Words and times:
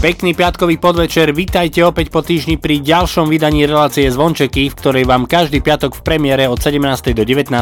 Pekný 0.00 0.32
piatkový 0.32 0.80
podvečer, 0.80 1.28
vítajte 1.36 1.84
opäť 1.84 2.08
po 2.08 2.24
týždni 2.24 2.56
pri 2.56 2.80
ďalšom 2.80 3.28
vydaní 3.28 3.68
relácie 3.68 4.08
Zvončeky, 4.08 4.72
v 4.72 4.78
ktorej 4.80 5.04
vám 5.04 5.28
každý 5.28 5.60
piatok 5.60 5.92
v 5.92 6.00
premiére 6.00 6.48
od 6.48 6.56
17. 6.56 7.12
do 7.12 7.20
19. 7.20 7.52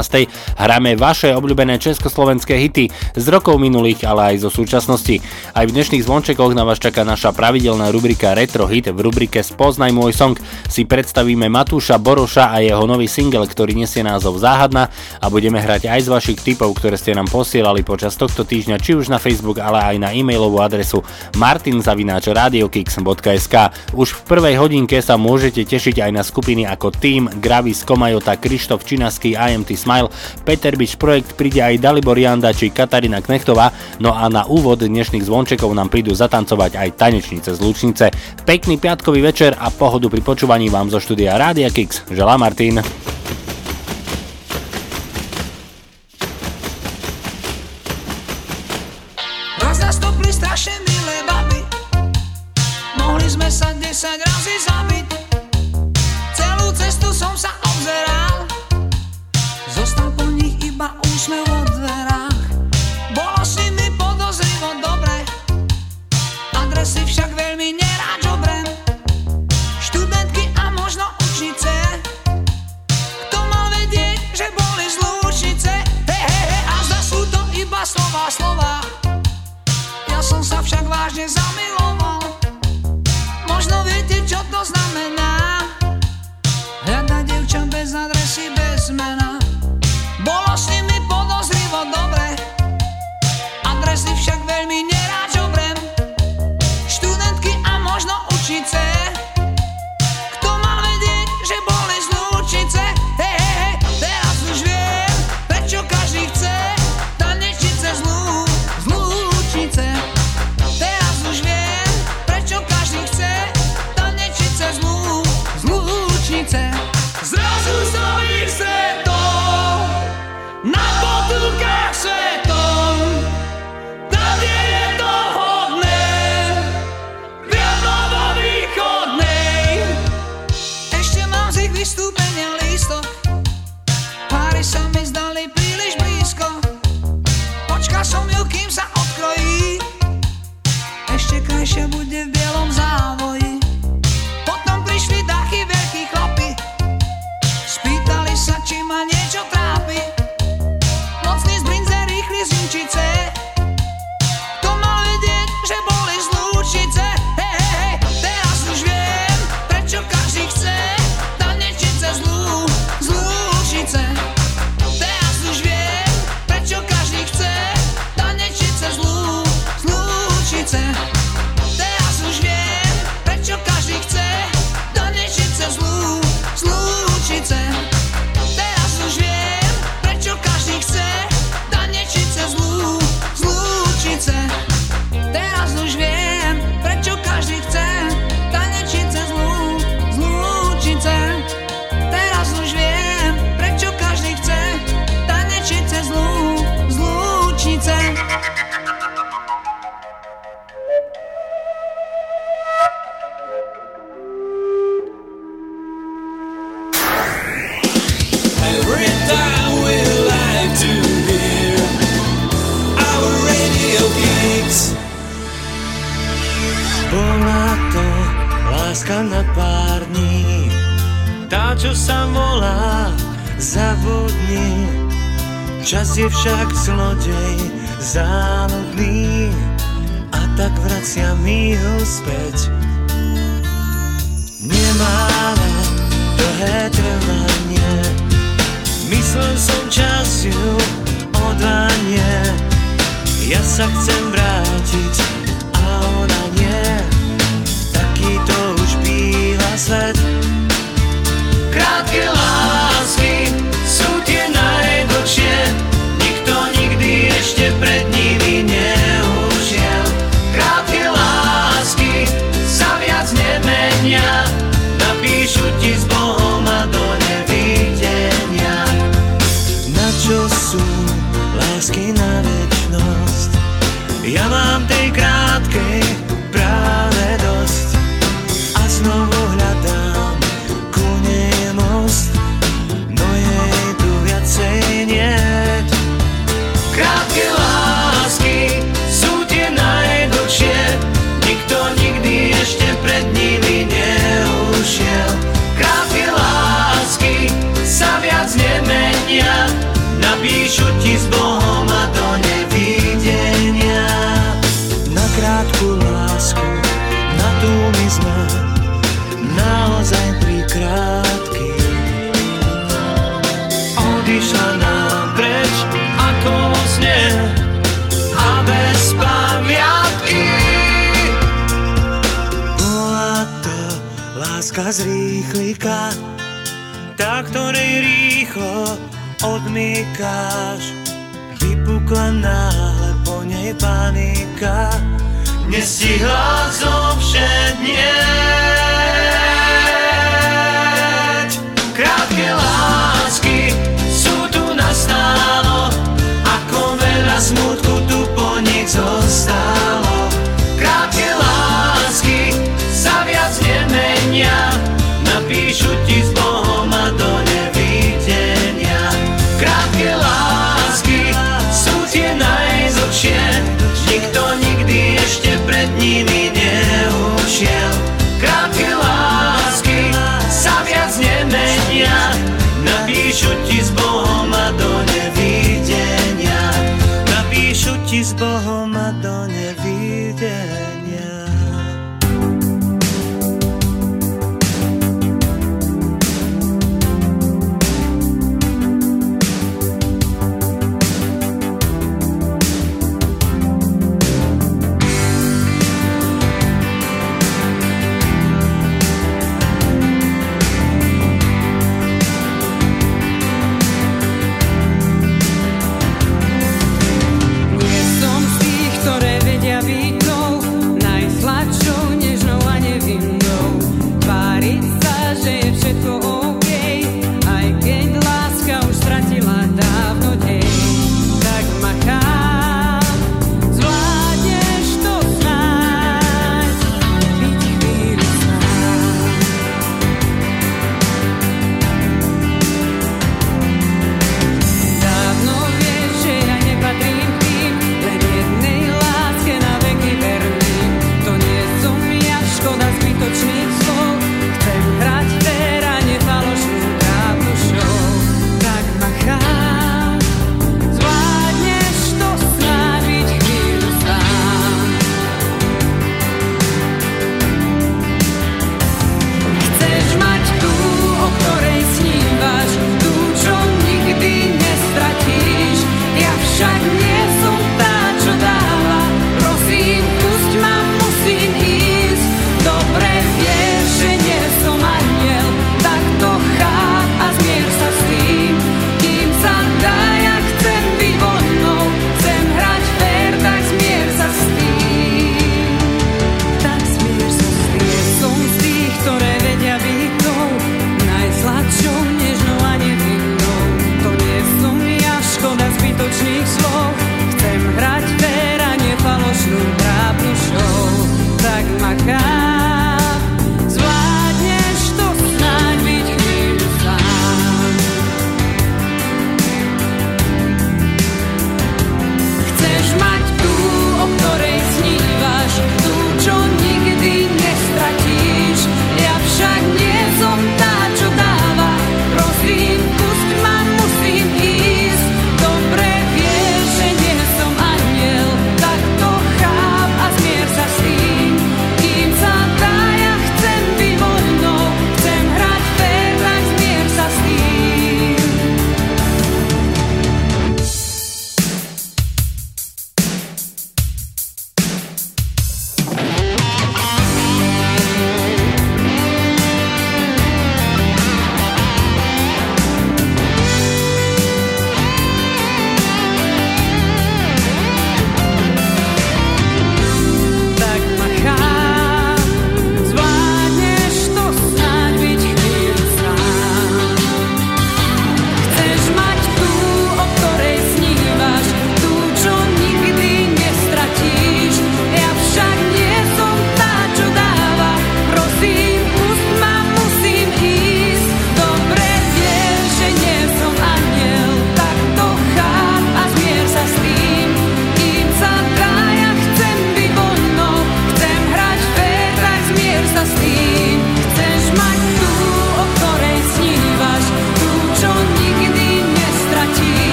hráme 0.54 0.94
vaše 0.94 1.34
obľúbené 1.34 1.82
československé 1.82 2.54
hity 2.62 2.94
z 2.94 3.26
rokov 3.26 3.58
minulých, 3.58 4.06
ale 4.06 4.30
aj 4.30 4.46
zo 4.46 4.54
súčasnosti. 4.54 5.18
Aj 5.50 5.66
v 5.66 5.74
dnešných 5.74 6.06
Zvončekoch 6.06 6.54
na 6.54 6.62
vás 6.62 6.78
čaká 6.78 7.02
naša 7.02 7.34
pravidelná 7.34 7.90
rubrika 7.90 8.38
Retro 8.38 8.70
Hit. 8.70 8.86
V 8.86 9.02
rubrike 9.02 9.42
Spoznaj 9.42 9.90
môj 9.90 10.14
song 10.14 10.38
si 10.70 10.86
predstavíme 10.86 11.50
Matúša 11.50 11.98
Boroša 11.98 12.54
a 12.54 12.62
jeho 12.62 12.86
nový 12.86 13.10
single, 13.10 13.50
ktorý 13.50 13.74
nesie 13.74 14.06
názov 14.06 14.38
Záhadna 14.38 14.94
a 15.18 15.26
budeme 15.26 15.58
hrať 15.58 15.90
aj 15.90 16.06
z 16.06 16.08
vašich 16.14 16.38
tipov, 16.38 16.70
ktoré 16.78 16.94
ste 16.94 17.18
nám 17.18 17.26
posielali 17.26 17.82
počas 17.82 18.14
tohto 18.14 18.46
týždňa, 18.46 18.78
či 18.78 18.94
už 18.94 19.10
na 19.10 19.18
Facebook, 19.18 19.58
ale 19.58 19.82
aj 19.82 19.96
na 19.98 20.14
e-mailovú 20.14 20.62
adresu 20.62 21.02
martinzavináč 21.34 22.27
radiokix.sk. 22.32 23.54
Už 23.94 24.08
v 24.12 24.20
prvej 24.24 24.54
hodinke 24.60 24.98
sa 25.00 25.20
môžete 25.20 25.64
tešiť 25.64 26.02
aj 26.04 26.10
na 26.14 26.22
skupiny 26.24 26.64
ako 26.64 26.94
Team, 26.94 27.28
Gravis, 27.38 27.84
Komajota, 27.84 28.36
Krištof 28.40 28.84
Činaský, 28.84 29.36
IMT 29.36 29.76
Smile, 29.76 30.12
Peter 30.42 30.74
Bič 30.74 30.96
Projekt, 30.96 31.36
príde 31.36 31.60
aj 31.60 31.82
Dalibor 31.82 32.16
Janda 32.16 32.54
či 32.56 32.72
Katarína 32.72 33.20
Knechtová, 33.20 33.72
no 34.02 34.16
a 34.16 34.26
na 34.32 34.48
úvod 34.48 34.80
dnešných 34.82 35.26
zvončekov 35.26 35.70
nám 35.76 35.92
prídu 35.92 36.16
zatancovať 36.16 36.80
aj 36.80 36.88
tanečnice 36.96 37.50
z 37.54 37.60
Lučnice. 37.60 38.10
Pekný 38.48 38.80
piatkový 38.80 39.20
večer 39.20 39.54
a 39.58 39.68
pohodu 39.68 40.08
pri 40.08 40.24
počúvaní 40.24 40.72
vám 40.72 40.88
zo 40.88 40.98
štúdia 40.98 41.36
Rádia 41.36 41.68
Kix. 41.68 42.08
Želá 42.08 42.40
Martin. 42.40 42.80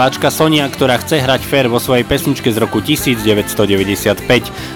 Speváčka 0.00 0.32
Sonia, 0.32 0.64
ktorá 0.64 0.96
chce 0.96 1.20
hrať 1.20 1.44
fair 1.44 1.68
vo 1.68 1.76
svojej 1.76 2.08
pesničke 2.08 2.48
z 2.48 2.56
roku 2.56 2.80
1995. 2.80 4.24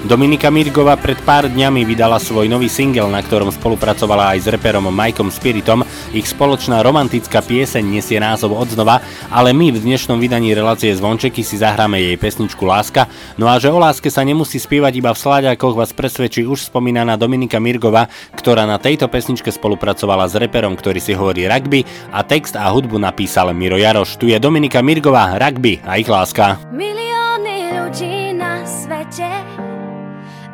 Dominika 0.05 0.53
Mirgova 0.53 1.01
pred 1.01 1.17
pár 1.25 1.49
dňami 1.49 1.81
vydala 1.89 2.21
svoj 2.21 2.45
nový 2.45 2.69
single, 2.69 3.09
na 3.09 3.25
ktorom 3.25 3.49
spolupracovala 3.49 4.37
aj 4.37 4.45
s 4.45 4.47
reperom 4.53 4.85
Mikeom 4.93 5.33
Spiritom. 5.33 5.81
Ich 6.15 6.31
spoločná 6.31 6.79
romantická 6.87 7.43
pieseň 7.43 7.83
nesie 7.83 8.23
názov 8.23 8.55
Odznova, 8.55 9.03
ale 9.35 9.51
my 9.51 9.75
v 9.75 9.83
dnešnom 9.83 10.23
vydaní 10.23 10.55
relácie 10.55 10.95
Zvončeky 10.95 11.43
si 11.43 11.59
zahráme 11.59 11.99
jej 11.99 12.15
pesničku 12.15 12.63
Láska. 12.63 13.11
No 13.35 13.51
a 13.51 13.59
že 13.59 13.75
o 13.75 13.83
láske 13.83 14.07
sa 14.15 14.23
nemusí 14.23 14.63
spievať 14.63 15.03
iba 15.03 15.11
v 15.11 15.19
sláďakoch 15.19 15.75
vás 15.75 15.91
presvedčí 15.91 16.47
už 16.47 16.71
spomínaná 16.71 17.19
Dominika 17.19 17.59
Mirgova, 17.59 18.07
ktorá 18.31 18.63
na 18.63 18.79
tejto 18.79 19.11
pesničke 19.11 19.51
spolupracovala 19.51 20.31
s 20.31 20.39
reperom, 20.39 20.79
ktorý 20.79 21.03
si 21.03 21.19
hovorí 21.19 21.51
rugby 21.51 21.83
a 22.15 22.23
text 22.23 22.55
a 22.55 22.71
hudbu 22.71 22.95
napísal 22.95 23.51
Miro 23.51 23.75
Jaroš. 23.75 24.15
Tu 24.15 24.31
je 24.31 24.39
Dominika 24.39 24.87
Mirgová, 24.87 25.35
rugby 25.35 25.83
a 25.83 25.99
ich 25.99 26.07
láska. 26.07 26.63
Milióny 26.71 27.75
ľudí 27.75 28.39
na 28.39 28.63
svete 28.63 29.35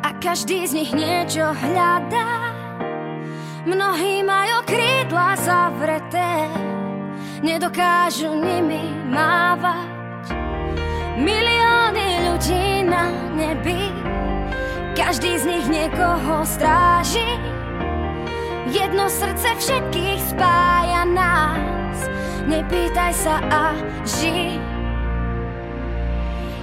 a 0.01 0.09
každý 0.17 0.65
z 0.65 0.73
nich 0.81 0.91
niečo 0.97 1.53
hľadá. 1.53 2.60
Mnohí 3.61 4.25
majú 4.25 4.65
krídla 4.65 5.37
zavreté, 5.37 6.49
nedokážu 7.45 8.33
nimi 8.33 8.89
mávať. 9.05 10.33
Milióny 11.21 12.07
ľudí 12.25 12.81
na 12.89 13.13
nebi, 13.37 13.93
každý 14.97 15.37
z 15.37 15.45
nich 15.45 15.67
niekoho 15.69 16.41
stráži. 16.41 17.37
Jedno 18.73 19.05
srdce 19.05 19.53
všetkých 19.53 20.21
spája 20.33 21.05
nás, 21.05 21.97
nepýtaj 22.49 23.13
sa 23.13 23.37
a 23.45 23.77
ži. 24.09 24.57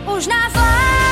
Už 0.03 0.27
nás 0.27 0.51
láska 0.51 1.08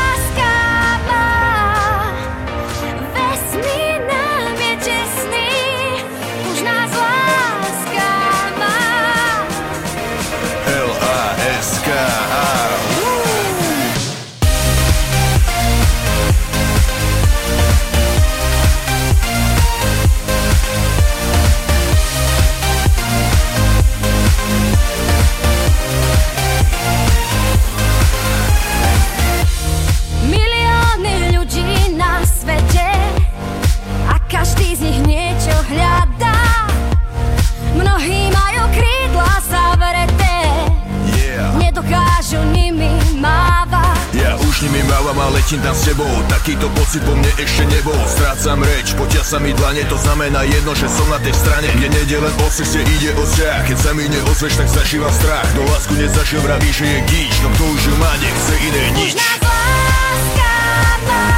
a 45.27 45.29
letím 45.29 45.61
tam 45.61 45.75
s 45.75 45.83
tebou. 45.83 46.09
Takýto 46.31 46.71
pocit 46.79 47.03
po 47.03 47.19
mne 47.19 47.31
ešte 47.43 47.67
nebol. 47.67 47.99
Strácam 48.07 48.63
reč, 48.63 48.95
potia 48.95 49.27
sa 49.27 49.43
mi 49.43 49.51
dlane. 49.51 49.83
To 49.91 49.99
znamená 49.99 50.47
jedno, 50.47 50.71
že 50.79 50.87
som 50.87 51.11
na 51.11 51.19
tej 51.19 51.35
strane. 51.35 51.67
Kde 51.75 51.91
nejde 51.91 52.17
len 52.23 52.35
o 52.39 52.47
sexe, 52.47 52.81
ide 52.87 53.11
o 53.19 53.25
vzťah 53.27 53.61
Keď 53.67 53.77
sa 53.77 53.91
mi 53.93 54.07
neozveš, 54.07 54.55
tak 54.55 54.69
zažívam 54.71 55.11
strach. 55.11 55.49
Do 55.59 55.67
lásku 55.67 55.99
nezašiel, 55.99 56.41
vraví, 56.47 56.71
že 56.71 56.87
je 56.87 56.99
gíč 57.11 57.35
No 57.43 57.49
kto 57.59 57.65
už 57.75 57.83
ju 57.91 57.95
má, 57.99 58.13
nechce 58.23 58.55
iné 58.63 58.83
Už 58.87 58.97
nič 58.97 59.13
nás 59.19 59.39
láska 59.43 61.36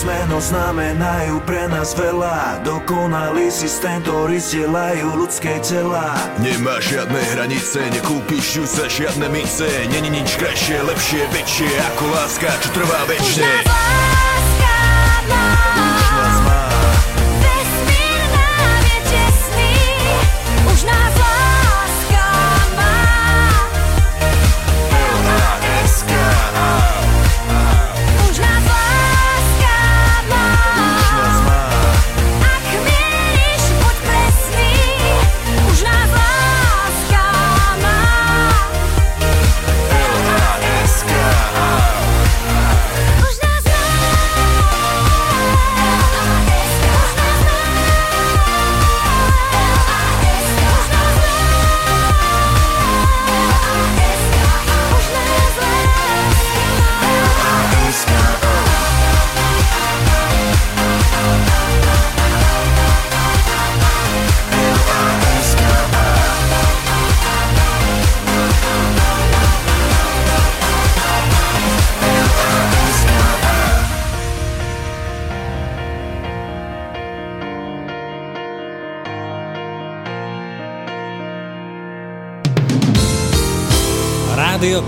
písmeno, 0.00 0.40
znamenajú 0.40 1.44
pre 1.44 1.68
nás 1.68 1.92
veľa. 1.92 2.64
Dokonalý 2.64 3.52
systém, 3.52 4.00
ktorý 4.00 4.40
zdieľajú 4.40 5.12
ľudské 5.12 5.60
tela. 5.60 6.16
Nemá 6.40 6.80
žiadne 6.80 7.20
hranice, 7.36 7.84
nekúpiš 7.92 8.46
ju 8.56 8.64
za 8.64 8.88
žiadne 8.88 9.28
mince. 9.28 9.68
Není 9.92 10.08
nič 10.08 10.40
krajšie, 10.40 10.80
lepšie, 10.88 11.20
väčšie 11.36 11.68
Ako 11.92 12.04
láska, 12.16 12.48
čo 12.64 12.68
trvá 12.72 13.00
väčšie 13.12 13.44
nás 13.44 14.19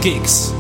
Kix. 0.03 0.53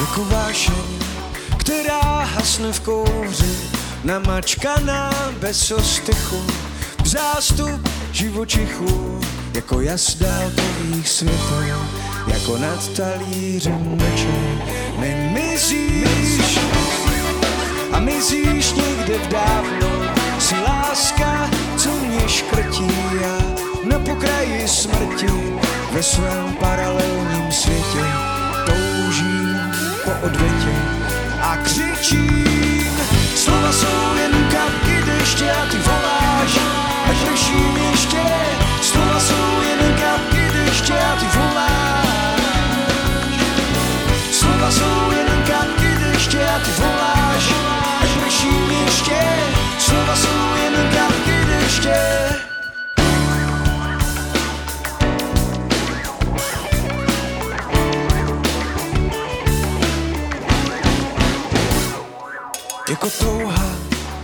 Jako 0.00 0.24
vášeň, 0.24 0.74
která 1.58 2.00
hasne 2.24 2.72
v 2.72 2.80
kouři 2.80 3.44
Namačkaná 4.04 5.10
bez 5.40 5.70
ostychu 5.70 6.46
zástup 7.14 7.88
živočichů, 8.12 9.20
jako 9.54 9.80
jas 9.80 10.14
dálkových 10.14 11.08
světů, 11.08 11.54
jako 12.26 12.58
nad 12.58 12.88
talířem 12.88 13.98
večer. 13.98 14.58
My 14.98 15.30
mizíš 15.32 16.58
a 17.92 18.00
mizíš 18.00 18.72
někde 18.72 19.18
v 19.18 19.28
dávno, 19.28 19.88
si 20.38 20.54
láska, 20.54 21.50
co 21.76 21.90
mě 21.90 22.28
škrtí 22.28 22.88
já 23.20 23.38
na 23.84 23.98
pokraji 23.98 24.68
smrti 24.68 25.26
ve 25.92 26.02
svém 26.02 26.54
paralelním 26.60 27.52
světě 27.52 28.04
toužím 28.66 29.58
po 30.04 30.10
odvětě 30.26 30.74
a 31.40 31.56
křičím. 31.56 32.98
Slova 33.36 33.72
jsou 33.72 34.16
jen 34.16 34.48
kapky 34.50 35.02
deště 35.06 35.50
a 35.50 35.66
ty 35.66 35.76
voláš 35.76 36.73
jak 37.14 37.28
prší 37.28 37.74
ještě, 37.90 38.22
slova 38.82 39.20
jsou 39.20 39.62
jen 39.62 39.94
kapky 39.98 40.50
deště 40.52 40.98
a 40.98 41.16
ty 41.16 41.38
voláš. 41.38 42.38
Slova 44.32 44.70
jsou 44.70 45.10
jen 45.10 45.42
kapky 45.46 45.98
deště 46.04 46.48
a 46.48 46.58
ty 46.58 46.70
voláš, 46.82 47.54
jak 48.02 48.24
prší 48.24 48.84
ještě, 48.84 49.20
slova 49.78 50.16
jsou 50.16 50.54
jen 50.62 50.90
kapky 50.94 51.44
deště. 51.46 51.94
Jako 62.88 63.10
touha 63.10 63.64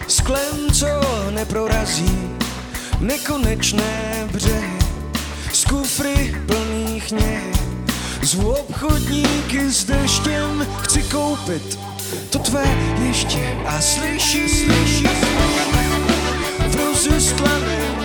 sklem, 0.09 0.71
co 0.73 0.87
neprorazí, 1.31 2.40
nekonečné 3.01 4.29
břehy 4.33 4.79
z 5.53 5.65
kufry 5.65 6.35
plných 6.47 7.13
něhy. 7.13 7.53
Zvu 8.23 8.51
obchodníky 8.53 9.71
s 9.71 9.85
deštěm, 9.85 10.67
chci 10.83 11.03
koupit 11.03 11.79
to 12.31 12.39
tvé 12.39 12.65
ještě 13.07 13.57
a 13.67 13.81
slyší, 13.81 14.49
slyší 14.49 15.09
v 16.69 16.77
rozestlaném 16.77 18.00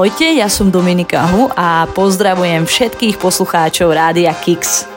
Ahojte, 0.00 0.32
ja 0.32 0.48
som 0.48 0.72
Dominika 0.72 1.28
Hu 1.28 1.52
a 1.52 1.84
pozdravujem 1.92 2.64
všetkých 2.64 3.20
poslucháčov 3.20 3.92
Rádia 3.92 4.32
Kix. 4.32 4.88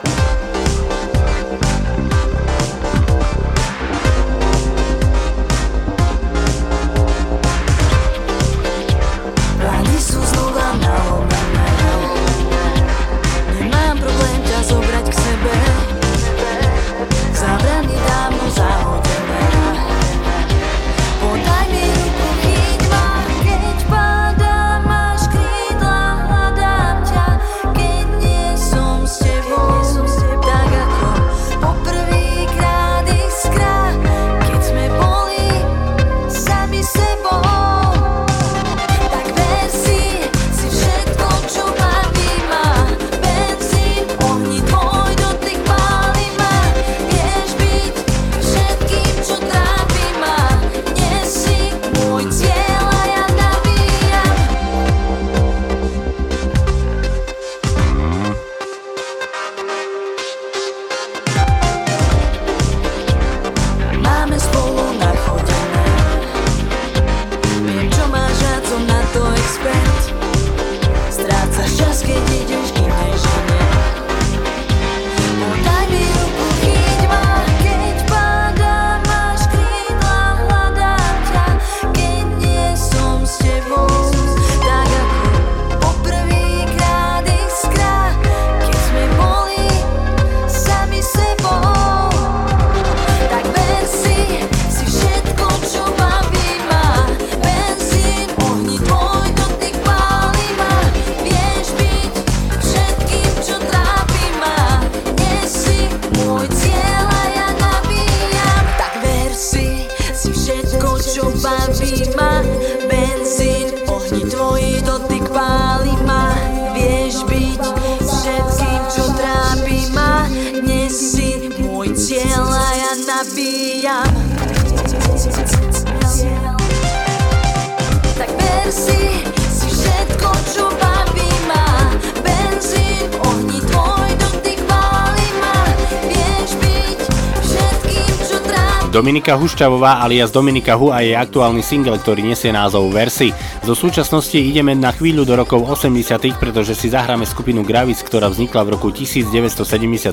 Dominika 139.24 139.40
Hušťavová 139.40 140.04
alias 140.04 140.28
Dominika 140.28 140.76
Hu 140.76 140.92
a 140.92 141.00
jej 141.00 141.16
aktuálny 141.16 141.64
single, 141.64 141.96
ktorý 141.96 142.28
nesie 142.28 142.52
názov 142.52 142.92
Versi. 142.92 143.32
Zo 143.64 143.72
súčasnosti 143.72 144.36
ideme 144.36 144.76
na 144.76 144.92
chvíľu 144.92 145.24
do 145.24 145.32
rokov 145.32 145.64
80 145.64 146.36
pretože 146.36 146.76
si 146.76 146.92
zahráme 146.92 147.24
skupinu 147.24 147.64
Gravis, 147.64 148.04
ktorá 148.04 148.28
vznikla 148.28 148.68
v 148.68 148.76
roku 148.76 148.92
1977, 148.92 150.12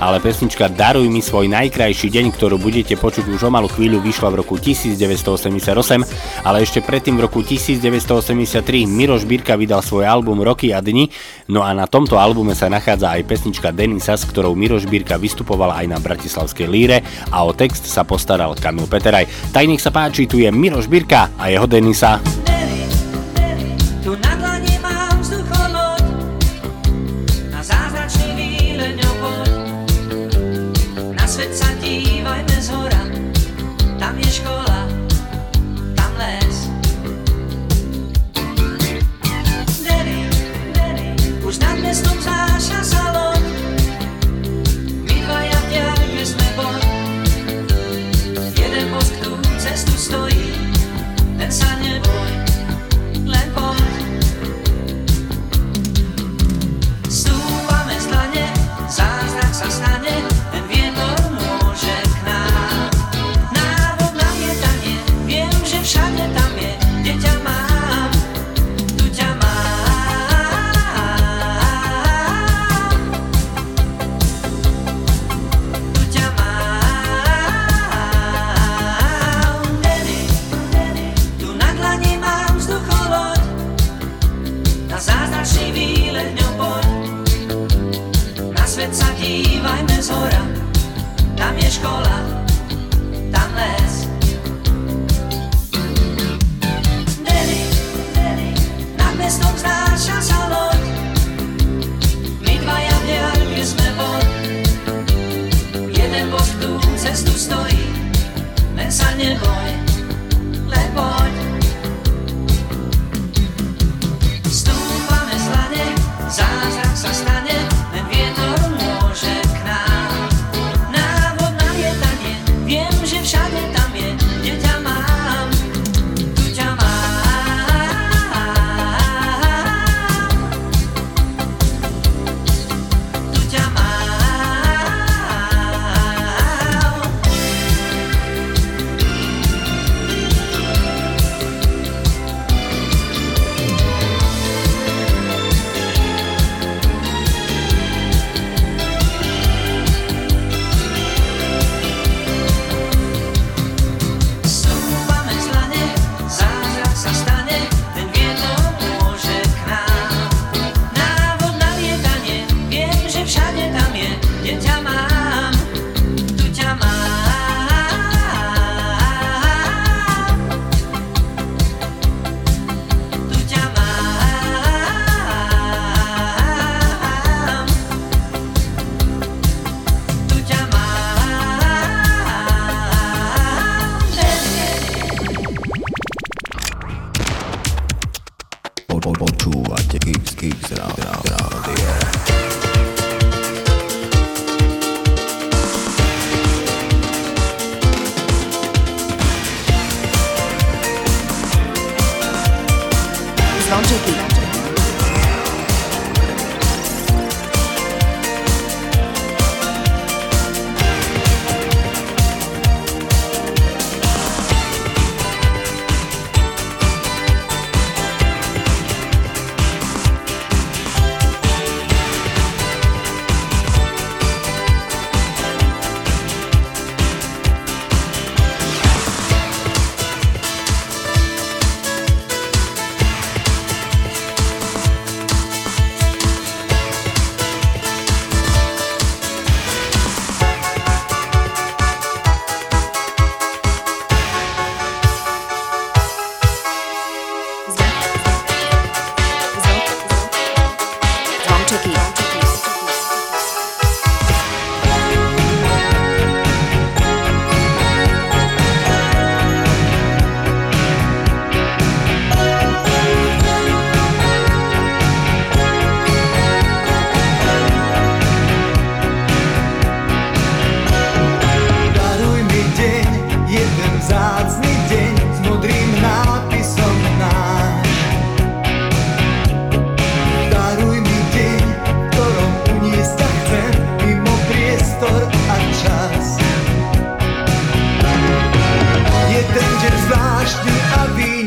ale 0.00 0.16
pesnička 0.24 0.72
Daruj 0.72 1.12
mi 1.12 1.20
svoj 1.20 1.52
najkrajší 1.52 2.08
deň, 2.08 2.32
ktorú 2.32 2.56
budete 2.56 2.96
počuť 2.96 3.28
už 3.28 3.44
o 3.44 3.52
malú 3.52 3.68
chvíľu, 3.68 4.00
vyšla 4.00 4.32
v 4.32 4.40
roku 4.40 4.56
1988, 4.56 6.40
ale 6.40 6.64
ešte 6.64 6.80
predtým 6.80 7.20
v 7.20 7.28
roku 7.28 7.44
1983 7.44 8.64
Miroš 8.88 9.28
Birka 9.28 9.52
vydal 9.60 9.84
svoj 9.84 10.08
album 10.08 10.40
Roky 10.40 10.72
a 10.72 10.80
dni, 10.80 11.12
no 11.50 11.66
a 11.66 11.74
na 11.74 11.90
tomto 11.90 12.16
albume 12.16 12.54
sa 12.54 12.70
nachádza 12.70 13.12
aj 13.12 13.26
pesnička 13.26 13.74
Denisa, 13.74 14.14
s 14.14 14.24
ktorou 14.24 14.54
Miroš 14.54 14.86
Birka 14.86 15.18
vystupoval 15.18 15.74
aj 15.74 15.86
na 15.90 15.98
Bratislavskej 15.98 16.68
líre 16.70 17.02
a 17.28 17.42
o 17.42 17.50
text 17.50 17.84
sa 17.90 18.06
postaral 18.06 18.54
Kamil 18.56 18.86
Peteraj. 18.86 19.52
Tak 19.52 19.66
sa 19.82 19.90
páči, 19.90 20.30
tu 20.30 20.38
je 20.38 20.48
Miroš 20.48 20.86
Birka 20.86 21.34
a 21.36 21.50
jeho 21.50 21.66
Denisa. 21.66 22.39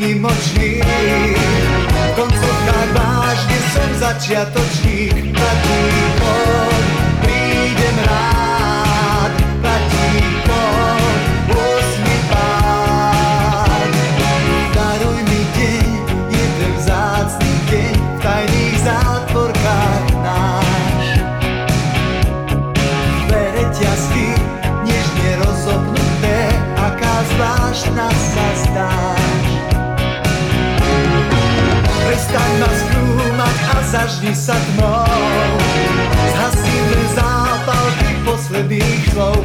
výnimočný, 0.04 0.84
v 1.88 2.10
koncovkách 2.12 2.90
vážne 2.92 3.58
som 3.72 3.88
začiatočník. 3.96 5.33
Zažni 34.24 34.32
sa 34.32 34.56
tmou. 34.56 35.04
Zhasíme 36.32 37.00
zápalky 37.12 38.08
posledných 38.24 39.12
slov 39.12 39.44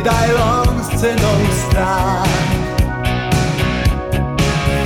deň 0.00 0.08
Medailón 0.08 0.80
s 0.82 0.88
cenou 1.00 1.40
strán 1.52 2.28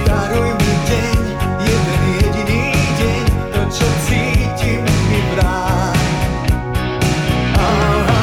Daruj 0.06 0.50
mi 0.58 0.74
deň, 0.90 1.18
jeden 1.62 2.02
jediný 2.18 2.64
deň 2.98 3.24
To, 3.54 3.60
čo 3.70 3.86
cítim, 4.06 4.82
mi 4.82 5.20
vráť 5.34 5.98
Aha, 7.58 8.22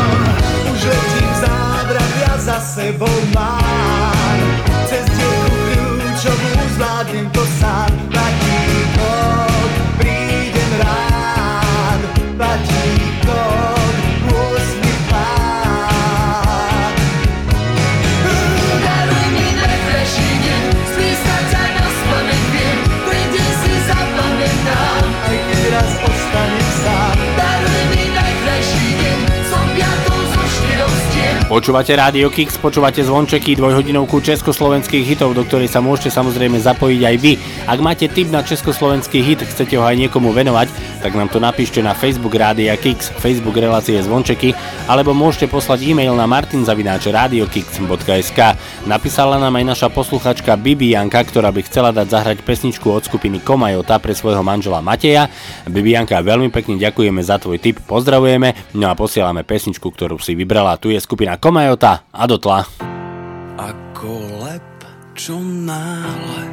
Už 0.72 0.80
letím 0.84 1.32
zábrak, 1.40 2.12
ja 2.28 2.34
za 2.38 2.60
sebou 2.60 3.18
mám 3.32 3.51
Počúvate 31.52 31.92
Rádio 32.00 32.32
Kix, 32.32 32.56
počúvate 32.56 33.04
zvončeky, 33.04 33.60
dvojhodinovku 33.60 34.24
československých 34.24 35.04
hitov, 35.04 35.36
do 35.36 35.44
ktorej 35.44 35.68
sa 35.68 35.84
môžete 35.84 36.08
samozrejme 36.08 36.56
zapojiť 36.56 37.02
aj 37.04 37.16
vy. 37.20 37.36
Ak 37.72 37.80
máte 37.80 38.12
tip 38.12 38.28
na 38.28 38.44
československý 38.44 39.24
hit, 39.24 39.48
chcete 39.48 39.80
ho 39.80 39.88
aj 39.88 39.96
niekomu 39.96 40.36
venovať, 40.36 40.68
tak 41.00 41.16
nám 41.16 41.32
to 41.32 41.40
napíšte 41.40 41.80
na 41.80 41.96
Facebook 41.96 42.36
Rádia 42.36 42.76
Kix, 42.76 43.16
Facebook 43.16 43.56
relácie 43.56 43.96
zvončeky, 44.04 44.52
alebo 44.92 45.16
môžete 45.16 45.48
poslať 45.48 45.88
e-mail 45.88 46.12
na 46.12 46.28
martinzavináčradiokix.sk. 46.28 48.40
Napísala 48.92 49.40
nám 49.40 49.56
aj 49.56 49.72
naša 49.72 49.88
posluchačka 49.88 50.60
Bibianka, 50.60 51.24
ktorá 51.24 51.48
by 51.56 51.64
chcela 51.64 51.96
dať 51.96 52.12
zahrať 52.12 52.44
pesničku 52.44 52.92
od 52.92 53.08
skupiny 53.08 53.40
Komajota 53.40 54.04
pre 54.04 54.12
svojho 54.12 54.44
manžela 54.44 54.84
Mateja. 54.84 55.32
Bibianka, 55.64 56.20
veľmi 56.20 56.52
pekne 56.52 56.76
ďakujeme 56.76 57.24
za 57.24 57.40
tvoj 57.40 57.56
tip, 57.56 57.80
pozdravujeme, 57.88 58.76
no 58.76 58.92
a 58.92 59.00
posielame 59.00 59.48
pesničku, 59.48 59.96
ktorú 59.96 60.20
si 60.20 60.36
vybrala. 60.36 60.76
Tu 60.76 60.92
je 60.92 61.00
skupina 61.00 61.40
Komajota 61.40 62.04
a 62.12 62.28
dotla. 62.28 62.68
Ako 63.56 64.44
lep, 64.44 64.60
čo 65.16 65.40
náhle 65.40 66.51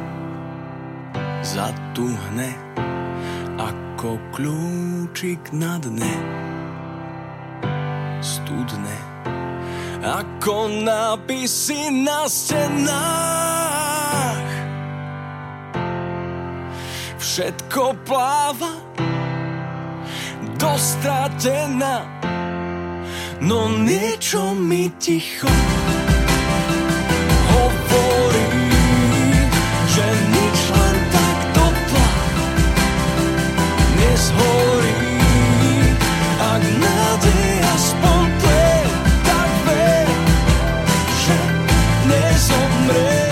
zatuhne 1.49 2.53
Ako 3.57 4.21
kľúčik 4.29 5.49
na 5.49 5.81
dne. 5.81 6.13
Studne 8.21 8.97
Ako 10.05 10.69
nápisy 10.85 11.89
na 12.05 12.29
stenách. 12.29 13.09
Všetko 17.17 17.97
pláva 18.05 18.77
Dostratená 20.59 22.05
No 23.39 23.71
niečo 23.71 24.51
mi 24.53 24.91
ticho 24.99 25.47
hovorí, 27.49 27.98
nezhorí. 34.19 34.99
Ak 36.43 36.59
nádej 36.59 37.51
aspoň 37.71 38.27
tle, 38.43 38.71
tak 39.23 39.51
ver, 39.63 40.07
že 41.23 41.37
nezomrie. 42.03 43.31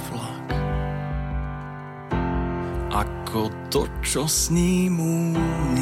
Vlak 0.00 0.48
Ako 2.90 3.52
to, 3.68 3.84
čo 4.00 4.24
s 4.24 4.48
ním 4.50 4.96
uniká 4.98 5.79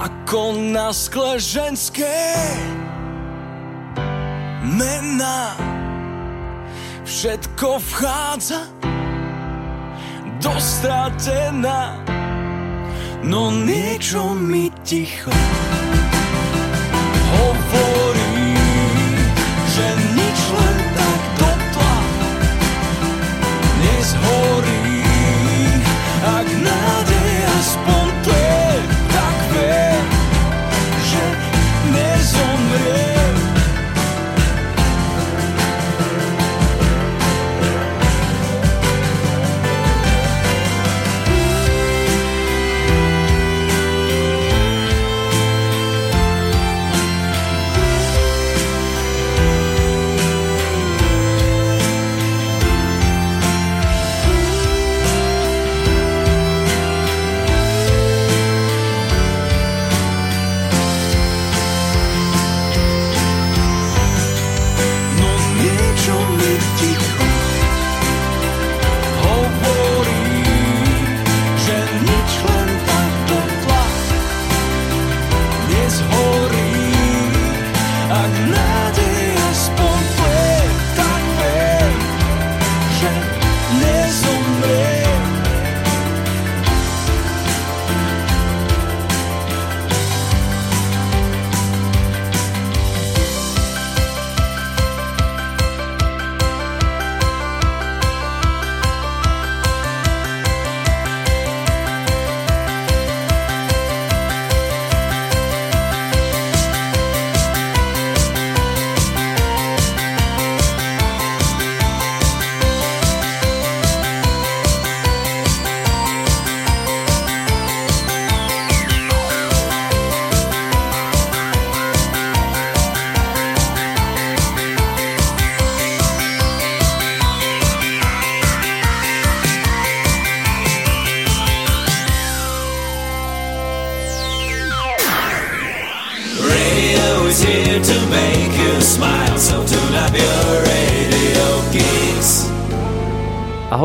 Ako 0.00 0.56
na 0.56 0.96
skle 0.96 1.36
ženské 1.36 2.24
mená 4.64 5.60
Všetko 7.04 7.76
vchádza 7.84 8.64
dostratená 10.40 12.00
No 13.20 13.52
niečo 13.52 14.32
mi 14.32 14.72
ticho 14.80 15.28
hovorí, 17.30 18.56
že 19.70 19.86
nič 20.16 20.38
len 20.56 20.78
tak 20.96 21.20
dotla 21.38 21.94
nezhorí. 23.80 24.59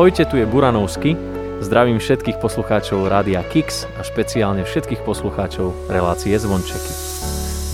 Ahojte, 0.06 0.22
tu 0.30 0.38
je 0.38 0.46
Buranovsky. 0.46 1.18
Zdravím 1.66 1.98
všetkých 1.98 2.38
poslucháčov 2.38 3.10
Rádia 3.10 3.42
Kix 3.42 3.90
a 3.98 4.06
špeciálne 4.06 4.62
všetkých 4.62 5.02
poslucháčov 5.02 5.90
relácie 5.90 6.30
Zvončeky. 6.38 6.94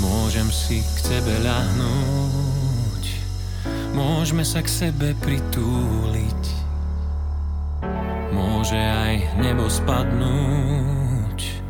Môžem 0.00 0.48
si 0.48 0.80
k 0.80 1.12
tebe 1.12 1.28
ľahnúť, 1.44 3.04
môžeme 3.92 4.48
sa 4.48 4.64
k 4.64 4.68
sebe 4.72 5.12
pritúliť. 5.20 6.42
Môže 8.32 8.80
aj 8.80 9.36
nebo 9.36 9.68
spadnúť, 9.68 11.60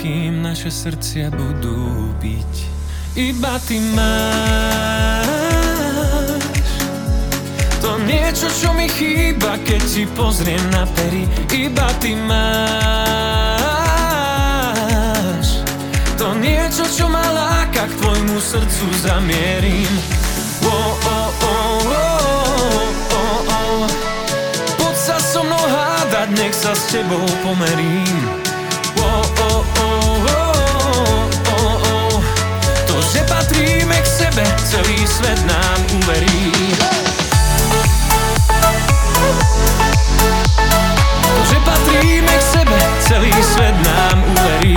kým 0.00 0.40
naše 0.40 0.72
srdcia 0.72 1.28
budú 1.28 2.16
byť. 2.16 2.54
Iba 3.12 3.60
ty 3.60 3.76
máš 3.92 5.57
niečo, 8.08 8.48
čo 8.48 8.72
mi 8.72 8.88
chýba, 8.88 9.60
keď 9.60 9.82
ti 9.84 10.08
pozriem 10.16 10.64
na 10.72 10.88
pery. 10.96 11.28
Iba 11.52 11.92
ty 12.00 12.16
máš 12.16 13.28
to 16.18 16.32
niečo, 16.34 16.82
čo 16.88 17.06
ma 17.06 17.22
láka, 17.30 17.86
k 17.86 17.94
tvojmu 18.00 18.40
srdcu 18.40 18.86
zamierim. 19.04 19.92
Oh, 20.64 20.92
oh, 21.06 21.30
oh, 21.46 21.78
oh, 21.94 22.88
oh, 23.14 23.40
oh. 23.54 23.86
Poď 24.80 24.96
sa 24.98 25.16
so 25.22 25.46
mnou 25.46 25.62
hádať, 25.62 26.28
nech 26.34 26.52
sa 26.56 26.74
s 26.74 26.90
tebou 26.90 27.22
pomerím. 27.46 28.24
Oh, 28.98 29.22
oh, 29.22 29.62
oh, 29.62 30.26
oh, 30.26 31.22
oh, 31.54 31.76
oh. 31.86 32.18
To, 32.90 32.96
že 33.14 33.22
patríme 33.30 33.94
k 33.94 34.08
sebe, 34.10 34.44
celý 34.66 34.98
svet 35.06 35.38
nám 35.46 35.80
uverí. 36.02 36.50
To, 36.82 37.07
patríme 41.88 42.34
k 42.36 42.44
sebe, 42.44 42.78
celý 43.08 43.32
svet 43.40 43.76
nám 43.80 44.18
uverí. 44.20 44.76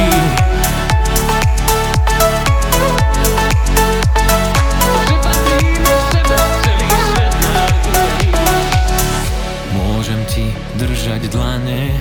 Môžem 9.76 10.22
ti 10.32 10.46
držať 10.80 11.22
dlane. 11.36 11.92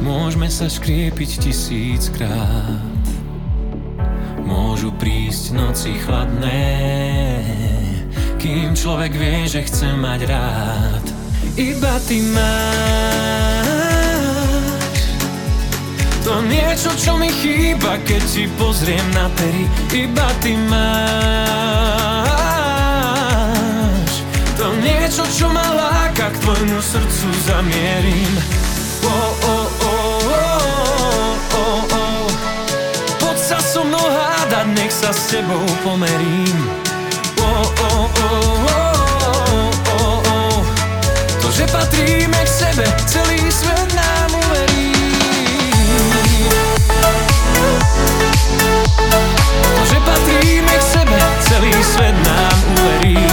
Môžeme 0.00 0.46
sa 0.46 0.70
škriepiť 0.70 1.50
tisíckrát. 1.50 3.04
Môžu 4.46 4.94
prísť 4.94 5.58
noci 5.58 5.98
chladné. 5.98 6.62
Kým 8.40 8.72
človek 8.72 9.12
vie, 9.12 9.44
že 9.44 9.68
chce 9.68 9.92
mať 10.00 10.20
rád 10.24 11.04
Iba 11.60 12.00
ty 12.08 12.24
máš 12.32 12.99
niečo, 16.70 16.94
čo 16.94 17.18
mi 17.18 17.26
chýba, 17.26 17.98
keď 18.06 18.22
ti 18.30 18.46
pozriem 18.54 19.02
na 19.10 19.26
pery 19.34 19.66
Iba 19.90 20.30
ty 20.38 20.54
máš 20.70 21.02
To 24.54 24.70
niečo, 24.78 25.26
čo 25.34 25.50
ma 25.50 25.66
láka, 25.74 26.30
k 26.30 26.38
tvojmu 26.46 26.78
srdcu 26.78 27.26
zamierim 27.50 28.38
oh, 29.02 29.10
oh, 29.50 29.66
oh, 29.82 30.22
oh, 30.30 31.34
oh, 31.58 31.82
oh. 31.90 32.30
Poď 33.18 33.34
sa 33.42 33.58
so 33.58 33.82
mnou 33.82 34.06
hádať, 34.06 34.70
nech 34.70 34.94
sa 34.94 35.10
s 35.10 35.26
tebou 35.26 35.66
pomerím 35.82 36.70
oh, 37.42 37.66
oh, 37.66 38.06
oh, 38.14 38.46
oh, 38.70 39.74
oh, 39.90 40.22
oh. 40.22 40.62
To, 41.34 41.50
že 41.50 41.66
patríme 41.66 42.38
k 42.38 42.50
sebe, 42.62 42.86
celý 43.10 43.42
svet 43.50 43.90
To, 49.76 49.82
že 49.84 49.98
patríme 50.00 50.74
k 50.78 50.82
sebe, 50.82 51.18
celý 51.40 51.74
svet 51.84 52.16
nám 52.26 52.56
uverí 52.78 53.29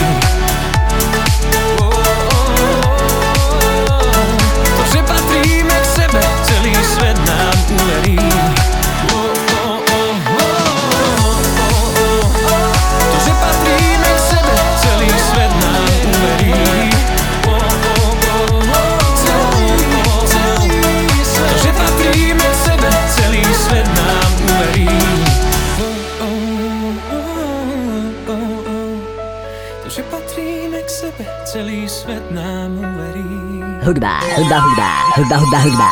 Hudba, 33.87 34.19
hudba, 34.35 34.59
hudba, 34.59 34.89
hudba, 35.15 35.37
hudba, 35.39 35.59
hudba. 35.63 35.91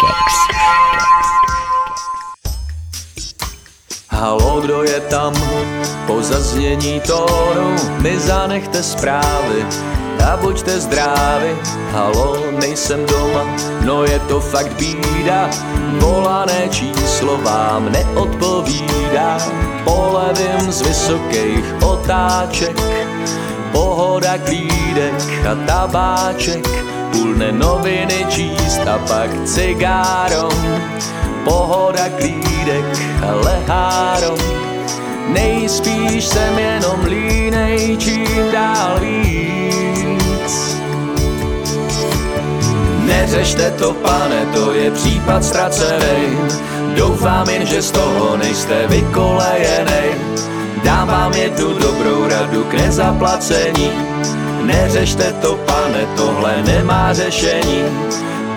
Keks. 0.00 0.36
Halo, 4.08 4.60
kdo 4.60 4.82
je 4.88 5.00
tam? 5.00 5.34
Po 6.06 6.22
zaznění 6.22 7.00
tónu 7.00 7.76
mi 8.00 8.18
zanechte 8.20 8.82
zprávy 8.82 9.66
a 10.24 10.36
buďte 10.36 10.80
zdraví. 10.80 11.52
Halo, 11.92 12.36
nejsem 12.60 13.06
doma, 13.06 13.44
no 13.84 14.04
je 14.04 14.18
to 14.18 14.40
fakt 14.40 14.72
bída. 14.80 15.50
Volané 16.00 16.68
číslo 16.70 17.36
vám 17.36 17.92
neodpovídá. 17.92 19.38
Polevím 19.84 20.72
z 20.72 20.82
vysokých 20.82 21.64
otáček, 21.84 22.80
pohoda 23.74 24.38
klídek 24.38 25.14
a 25.50 25.54
tabáček. 25.66 26.68
Půlne 27.12 27.52
noviny 27.52 28.26
číst 28.28 28.80
a 28.86 28.98
pak 28.98 29.30
cigárom. 29.44 30.54
Pohoda 31.44 32.08
klídek 32.18 32.84
a 33.26 33.34
lehárom. 33.34 34.38
Nejspíš 35.28 36.24
jsem 36.24 36.58
jenom 36.58 37.04
línej, 37.04 37.96
čím 37.96 38.52
dál 38.52 39.00
víc. 39.00 40.76
Neřešte 43.06 43.70
to, 43.70 43.92
pane, 43.94 44.46
to 44.54 44.72
je 44.72 44.90
případ 44.90 45.44
ztracený. 45.44 46.38
Doufám 46.96 47.48
jen, 47.48 47.66
že 47.66 47.82
z 47.82 47.90
toho 47.90 48.36
nejste 48.36 48.86
vykolejenej. 48.86 50.33
Dám 50.84 51.08
vám 51.08 51.32
jednu 51.32 51.78
dobrou 51.78 52.28
radu 52.28 52.64
k 52.64 52.72
nezaplacení. 52.74 53.90
Neřešte 54.62 55.32
to, 55.32 55.54
pane, 55.54 56.06
tohle 56.16 56.62
nemá 56.62 57.12
řešení. 57.12 57.82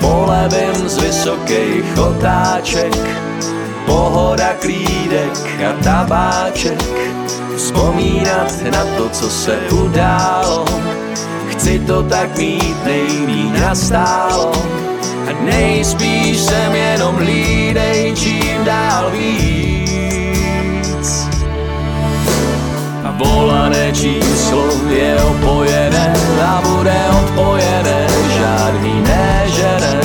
Polevím 0.01 0.89
z 0.89 0.97
vysokých 0.97 1.97
otáček, 1.97 2.95
pohoda 3.85 4.53
klídek 4.59 5.63
a 5.69 5.83
tabáček. 5.83 6.83
Vzpomínat 7.57 8.61
na 8.71 8.85
to, 8.97 9.09
co 9.09 9.29
se 9.29 9.57
událo, 9.71 10.65
chci 11.47 11.79
to 11.79 12.03
tak 12.03 12.37
mít 12.37 12.85
nejmíň 12.85 13.61
nastálo. 13.61 14.51
A 15.29 15.43
nejspíš 15.43 16.39
jsem 16.39 16.75
jenom 16.75 17.17
lídej, 17.17 18.13
čím 18.15 18.63
dál 18.63 19.11
víc. 19.11 19.86
Volané 23.17 23.91
číslo 23.91 24.63
je 24.89 25.17
opojené 25.23 26.13
a 26.41 26.61
bude 26.61 26.99
odpojené, 27.23 28.07
žádný 28.37 29.01
nežene. 29.01 30.01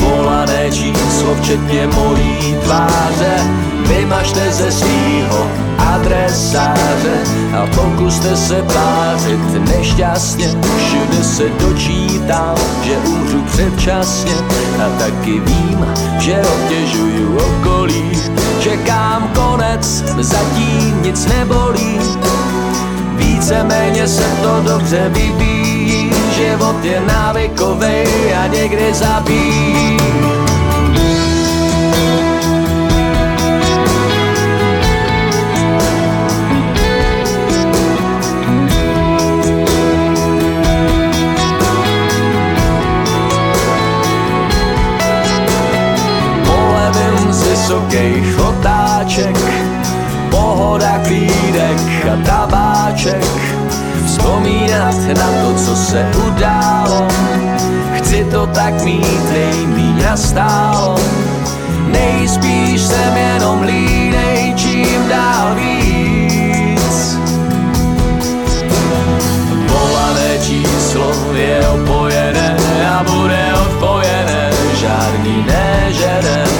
Volané 0.00 0.70
číslo 0.70 1.34
včetně 1.34 1.86
mojí 1.86 2.56
tváře, 2.64 3.34
vymažte 3.88 4.52
ze 4.52 4.72
svýho 4.72 5.46
adresáře 5.78 7.16
a 7.58 7.66
pokuste 7.66 8.36
se 8.36 8.62
tvářit 8.62 9.68
nešťastně. 9.68 10.48
Všude 10.76 11.24
se 11.24 11.44
dočítám, 11.60 12.56
že 12.82 12.96
umřu 12.96 13.42
předčasně 13.42 14.34
a 14.86 14.98
taky 14.98 15.40
vím, 15.40 15.86
že 16.18 16.42
obtěžuju 16.42 17.38
okolí. 17.38 18.10
Čekám 18.60 19.30
konec, 19.34 20.04
zatím 20.20 21.02
nic 21.02 21.26
nebolí. 21.26 21.98
Víceméně 23.16 24.08
se 24.08 24.24
to 24.42 24.60
dobře 24.72 25.08
vyvíjí, 25.08 26.10
život 26.36 26.84
je 26.84 27.00
návykovej 27.00 28.34
a 28.34 28.46
někdy 28.46 28.94
zabíjí. 28.94 30.35
Vysokých 47.96 48.40
otáček 48.40 49.36
Pohoda, 50.30 51.00
klídek 51.06 51.80
a 52.12 52.16
tabáček. 52.26 53.24
Vzpomínat 54.06 54.96
na 55.16 55.28
to, 55.42 55.54
co 55.54 55.76
se 55.76 56.06
událo. 56.26 57.08
Chci 57.94 58.24
to 58.24 58.46
tak 58.46 58.84
mít 58.84 59.32
nejmíň 59.32 60.02
nastálo. 60.04 60.94
Nejspíš 61.88 62.80
jsem 62.80 63.16
jenom 63.16 63.62
línej, 63.62 64.54
čím 64.56 65.08
dál 65.08 65.54
víc. 65.54 67.18
Volané 69.68 70.38
číslo 70.42 71.12
je 71.32 71.68
opojené 71.68 72.56
a 72.92 73.04
bude 73.04 73.44
odpojené. 73.54 74.52
Žádný 74.74 75.46
nežeren 75.46 76.55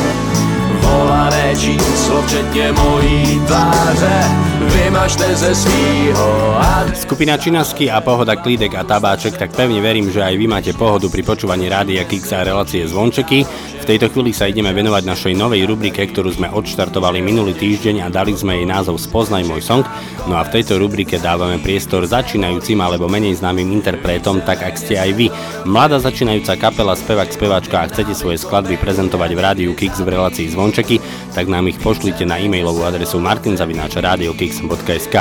Volané 1.07 1.55
číslo, 1.57 2.23
včetně 2.23 2.73
mojí 2.73 3.41
tváře 3.47 4.47
Vymažte 4.61 5.37
ze 5.37 5.55
svýho 5.55 6.57
a 6.59 6.85
Skupina 6.95 7.37
Činasky 7.37 7.91
a 7.91 8.01
Pohoda 8.01 8.37
Klídek 8.37 8.75
a 8.75 8.83
Tabáček, 8.83 9.37
tak 9.37 9.53
pevne 9.53 9.79
verím, 9.85 10.11
že 10.11 10.25
aj 10.25 10.35
vy 10.35 10.47
máte 10.49 10.73
pohodu 10.73 11.07
pri 11.13 11.23
počúvaní 11.23 11.69
rádia 11.69 12.03
Kix 12.09 12.33
a 12.33 12.43
relácie 12.43 12.83
Zvončeky. 12.89 13.45
V 13.77 13.85
tejto 13.85 14.11
chvíli 14.11 14.35
sa 14.35 14.51
ideme 14.51 14.75
venovať 14.75 15.07
našej 15.07 15.35
novej 15.39 15.63
rubrike, 15.69 16.03
ktorú 16.11 16.35
sme 16.35 16.51
odštartovali 16.51 17.23
minulý 17.23 17.55
týždeň 17.55 18.03
a 18.03 18.11
dali 18.11 18.35
sme 18.35 18.59
jej 18.59 18.67
názov 18.67 18.99
Spoznaj 18.99 19.47
môj 19.47 19.63
song. 19.63 19.87
No 20.27 20.35
a 20.35 20.43
v 20.43 20.59
tejto 20.59 20.81
rubrike 20.81 21.23
dávame 21.23 21.63
priestor 21.63 22.03
začínajúcim 22.03 22.81
alebo 22.83 23.07
menej 23.07 23.39
známym 23.39 23.71
interpretom, 23.71 24.43
tak 24.43 24.67
ak 24.67 24.75
ste 24.75 24.99
aj 24.99 25.11
vy 25.15 25.27
mladá 25.69 26.03
začínajúca 26.03 26.59
kapela, 26.59 26.99
spevák, 26.99 27.31
speváčka 27.31 27.85
a 27.85 27.89
chcete 27.93 28.17
svoje 28.17 28.43
skladby 28.43 28.75
prezentovať 28.81 29.31
v 29.37 29.41
rádiu 29.45 29.71
Kix 29.77 30.03
v 30.03 30.19
relácii 30.19 30.51
Zvončeky, 30.51 30.96
tak 31.33 31.49
nám 31.51 31.69
ich 31.69 31.79
pošlite 31.81 32.25
na 32.25 32.41
e-mailovú 32.41 32.85
adresu 32.87 33.21
martinzavináčradiokix.sk. 33.21 35.17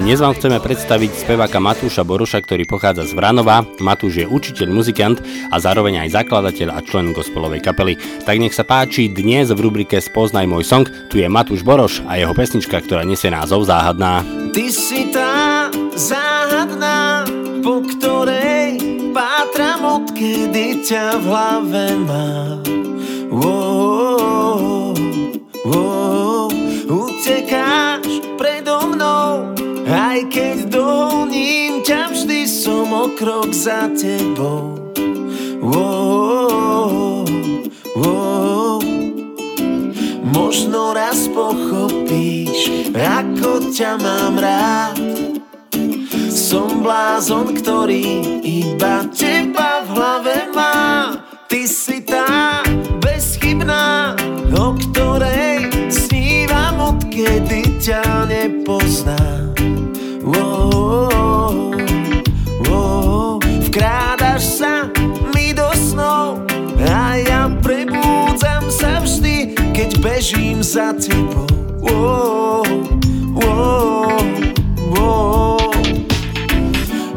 Dnes 0.00 0.18
vám 0.18 0.34
chceme 0.34 0.58
predstaviť 0.58 1.10
speváka 1.26 1.58
Matúša 1.62 2.02
Boruša, 2.06 2.42
ktorý 2.42 2.66
pochádza 2.66 3.06
z 3.06 3.14
Vranova. 3.14 3.62
Matúš 3.78 4.24
je 4.24 4.26
učiteľ, 4.26 4.68
muzikant 4.72 5.18
a 5.50 5.56
zároveň 5.60 6.06
aj 6.06 6.22
zakladateľ 6.22 6.68
a 6.74 6.80
člen 6.82 7.12
gospelovej 7.14 7.60
kapely. 7.62 7.98
Tak 8.24 8.36
nech 8.40 8.56
sa 8.56 8.64
páči, 8.66 9.12
dnes 9.12 9.52
v 9.52 9.60
rubrike 9.60 9.98
Spoznaj 10.00 10.46
môj 10.48 10.64
song, 10.66 10.86
tu 11.10 11.18
je 11.20 11.28
Matúš 11.28 11.62
Boroš 11.66 12.02
a 12.08 12.16
jeho 12.18 12.32
pesnička, 12.32 12.80
ktorá 12.80 13.04
nesie 13.04 13.28
názov 13.28 13.68
Záhadná. 13.68 14.24
Ty 14.50 14.66
si 14.72 15.10
tá 15.14 15.68
záhadná, 15.94 17.28
po 17.60 17.84
ktorej 17.86 18.80
pátram, 19.12 20.02
odkedy 20.02 20.82
ťa 20.86 21.20
v 21.20 21.24
hlave 21.28 21.86
mám. 22.08 22.62
Wow, 23.30 24.79
wow, 25.64 26.48
utekáš 26.88 28.06
predo 28.40 28.88
mnou, 28.88 29.52
aj 29.84 30.24
keď 30.32 30.56
dohoním 30.72 31.82
ťa, 31.84 32.14
vždy 32.14 32.48
som 32.48 32.88
o 32.92 33.12
krok 33.16 33.52
za 33.52 33.90
tebou. 33.92 34.78
Wow, 35.60 37.28
wow, 37.98 38.80
možno 40.24 40.96
raz 40.96 41.28
pochopíš, 41.28 42.90
ako 42.96 43.68
ťa 43.74 44.00
mám 44.00 44.40
rád. 44.40 44.96
Som 46.30 46.80
blázon, 46.80 47.60
ktorý 47.60 48.40
iba 48.42 49.04
teba 49.12 49.84
v 49.84 49.88
hlave 49.92 50.36
má. 50.56 51.14
Ty 51.46 51.62
si 51.68 52.00
nepoznám. 59.04 59.54
Wow, 60.20 61.72
wow, 62.68 63.40
vkrádaš 63.40 64.60
sa 64.60 64.88
mi 65.32 65.56
do 65.56 65.68
snov 65.72 66.44
a 66.84 67.16
ja 67.16 67.48
prebúdzam 67.64 68.68
sa 68.68 69.00
vždy, 69.00 69.56
keď 69.72 69.90
bežím 70.04 70.60
za 70.60 70.92
tebou. 70.92 71.48
Wow. 71.80 72.60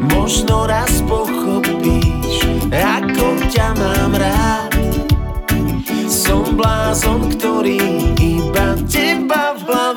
Možno 0.00 0.64
raz 0.64 1.04
pochopíš, 1.04 2.40
ako 2.72 3.26
ťa 3.52 3.76
mám 3.76 4.16
rád. 4.16 4.72
Som 6.08 6.56
blázon, 6.56 7.36
ktorý 7.36 7.76
iba 8.16 8.72
teba 8.88 9.52
v 9.52 9.68
hlave 9.68 9.93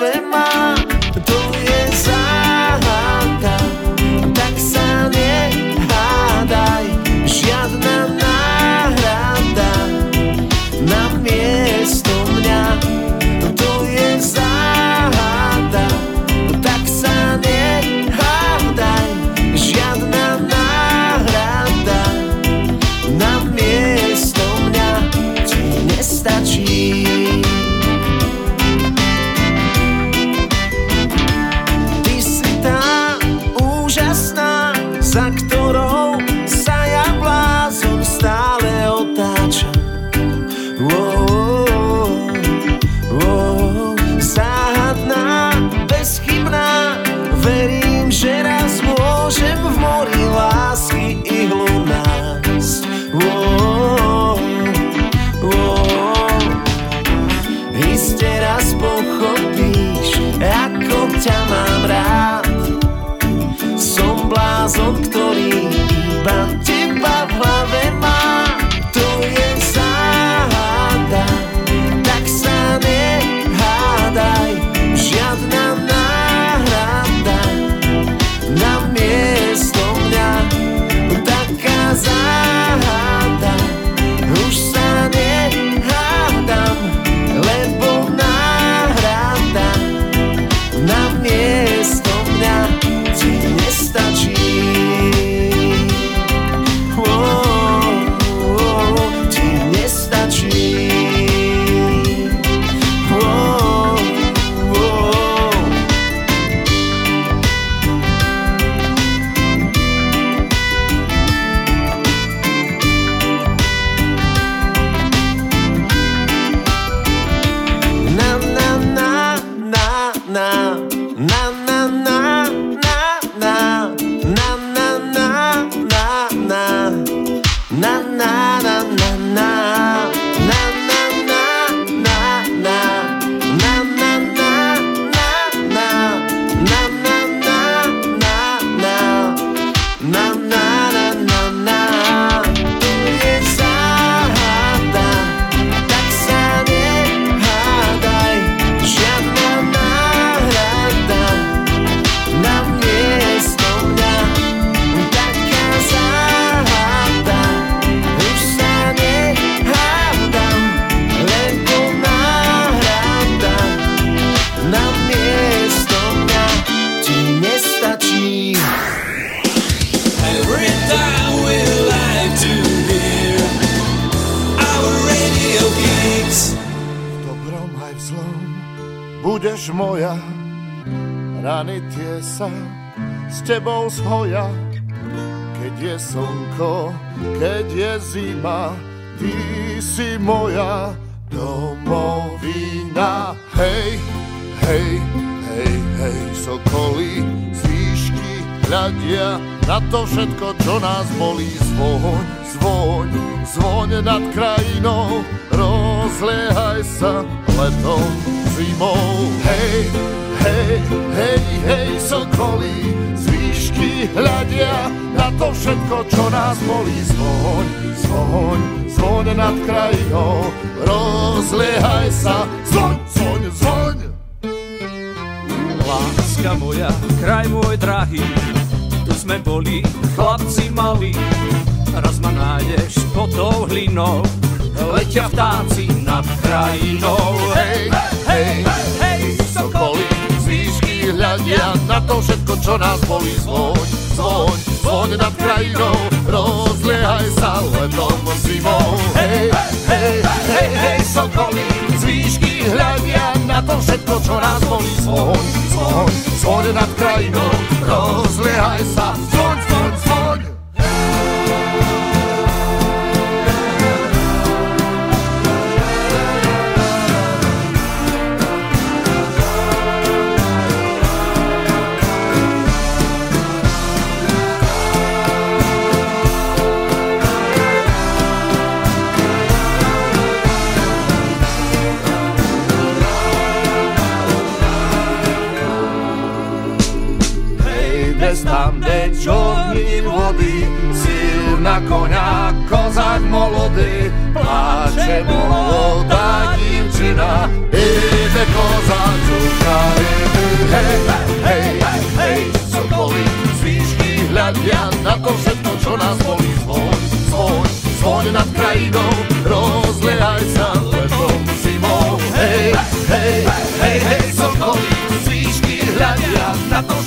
Italia, 316.15 316.53
na 316.69 316.83
tą 316.83 317.06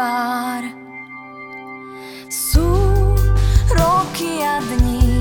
tvár. 0.00 0.64
Sú 2.32 2.72
roky 3.68 4.40
a 4.40 4.64
dní, 4.64 5.20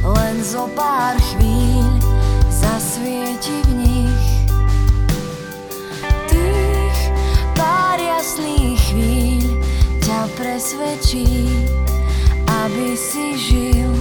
len 0.00 0.40
zo 0.40 0.64
pár 0.72 1.20
chvíľ 1.20 2.00
zasvieti 2.48 3.52
v 3.68 3.70
nich. 3.84 4.28
Tých 6.24 6.98
pár 7.52 8.00
jasných 8.00 8.80
chvíľ 8.80 9.60
ťa 10.00 10.20
presvedčí, 10.40 11.52
aby 12.64 12.96
si 12.96 13.36
žil. 13.36 13.92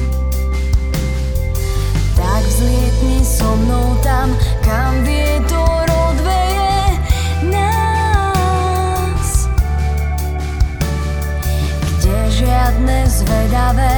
Tak 2.15 2.47
vzlietni 2.47 3.19
so 3.27 3.59
mnou 3.67 3.99
tam, 3.99 4.31
kam 4.63 5.03
vie 5.03 5.35
to 5.51 5.70
swe 13.31 13.47
dawe 13.51 13.91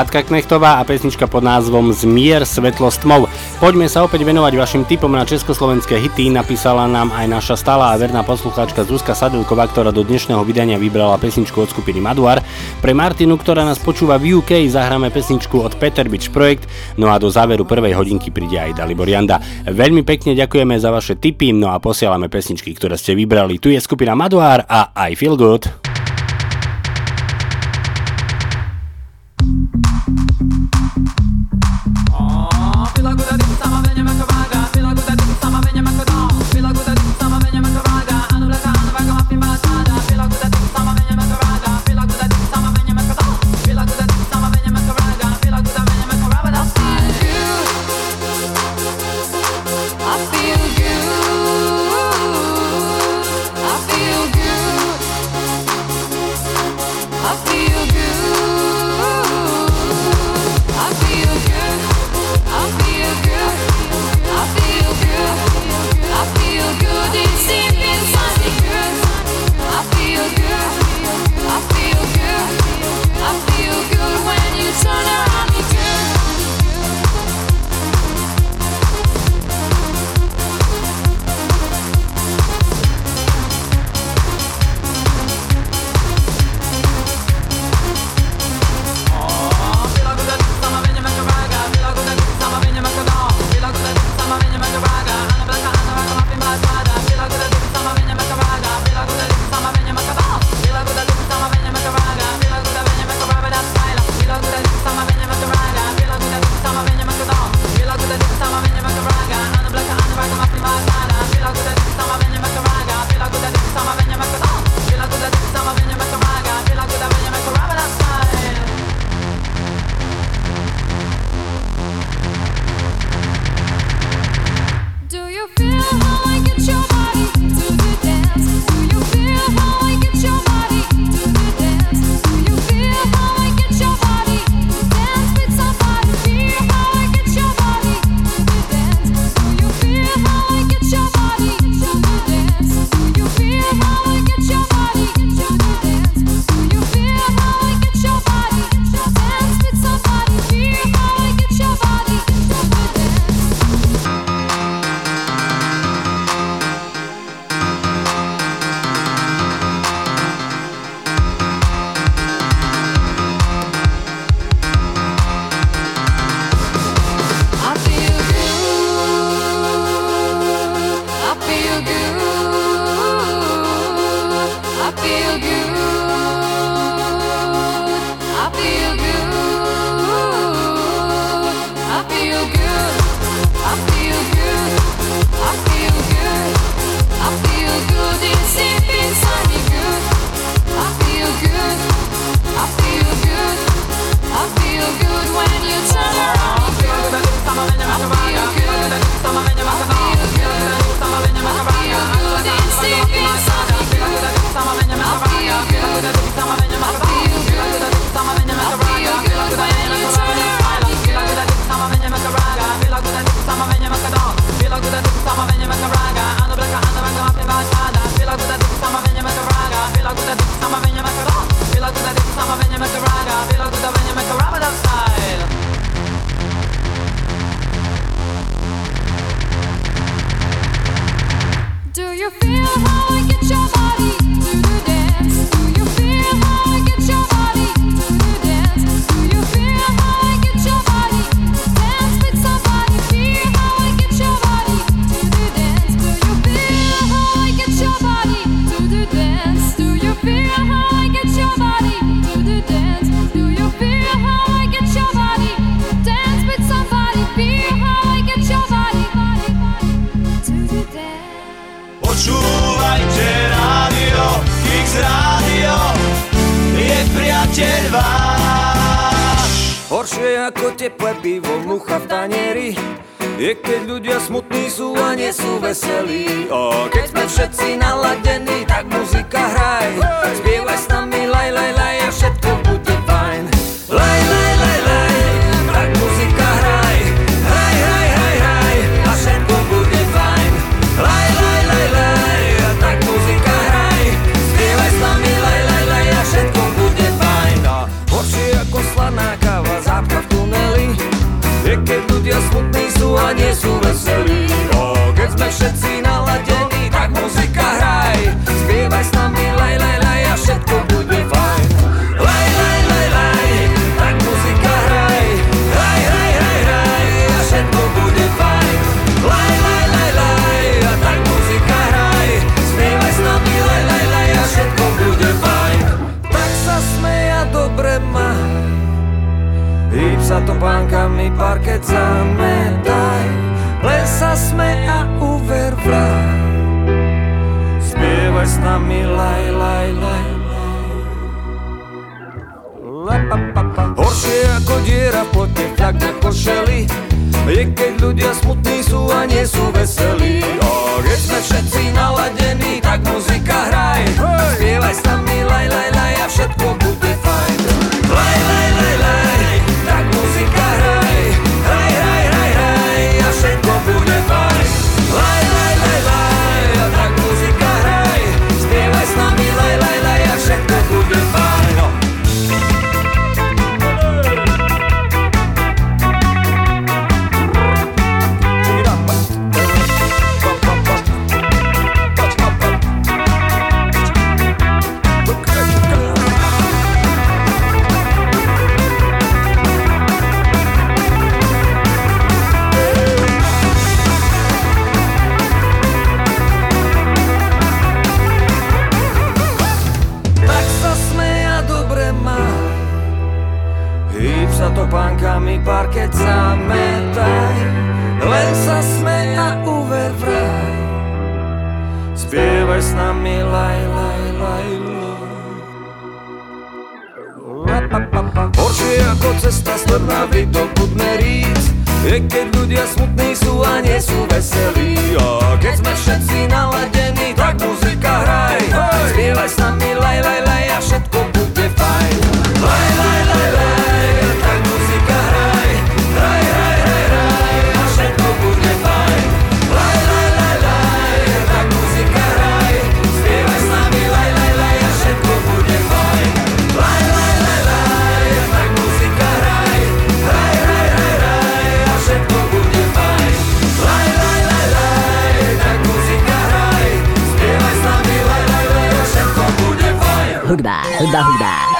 Katka 0.00 0.24
Knechtová 0.24 0.80
a 0.80 0.82
pesnička 0.88 1.28
pod 1.28 1.44
názvom 1.44 1.92
Zmier 1.92 2.48
svetlo 2.48 2.88
s 2.88 2.96
tmou. 3.04 3.28
Poďme 3.60 3.84
sa 3.84 4.00
opäť 4.00 4.24
venovať 4.24 4.56
vašim 4.56 4.88
typom 4.88 5.12
na 5.12 5.28
československé 5.28 6.00
hity. 6.00 6.32
Napísala 6.32 6.88
nám 6.88 7.12
aj 7.12 7.28
naša 7.28 7.60
stála 7.60 7.92
a 7.92 8.00
verná 8.00 8.24
poslucháčka 8.24 8.88
Zuzka 8.88 9.12
Sadilková, 9.12 9.68
ktorá 9.68 9.92
do 9.92 10.00
dnešného 10.00 10.40
vydania 10.40 10.80
vybrala 10.80 11.20
pesničku 11.20 11.52
od 11.60 11.68
skupiny 11.68 12.00
Maduar. 12.00 12.40
Pre 12.80 12.92
Martinu, 12.96 13.36
ktorá 13.36 13.60
nás 13.60 13.76
počúva 13.76 14.16
v 14.16 14.40
UK, 14.40 14.72
zahráme 14.72 15.12
pesničku 15.12 15.60
od 15.60 15.76
Peter 15.76 16.08
Beach 16.08 16.32
Projekt, 16.32 16.64
no 16.96 17.12
a 17.12 17.20
do 17.20 17.28
záveru 17.28 17.68
prvej 17.68 17.92
hodinky 17.92 18.32
príde 18.32 18.56
aj 18.56 18.80
Dalibor 18.80 19.04
Janda. 19.04 19.36
Veľmi 19.68 20.00
pekne 20.00 20.32
ďakujeme 20.32 20.80
za 20.80 20.88
vaše 20.88 21.20
tipy, 21.20 21.52
no 21.52 21.76
a 21.76 21.76
posielame 21.76 22.32
pesničky, 22.32 22.72
ktoré 22.72 22.96
ste 22.96 23.12
vybrali. 23.12 23.60
Tu 23.60 23.76
je 23.76 23.80
skupina 23.84 24.16
Maduar 24.16 24.64
a 24.64 24.96
I 24.96 25.12
Feel 25.12 25.36
Good. 25.36 25.89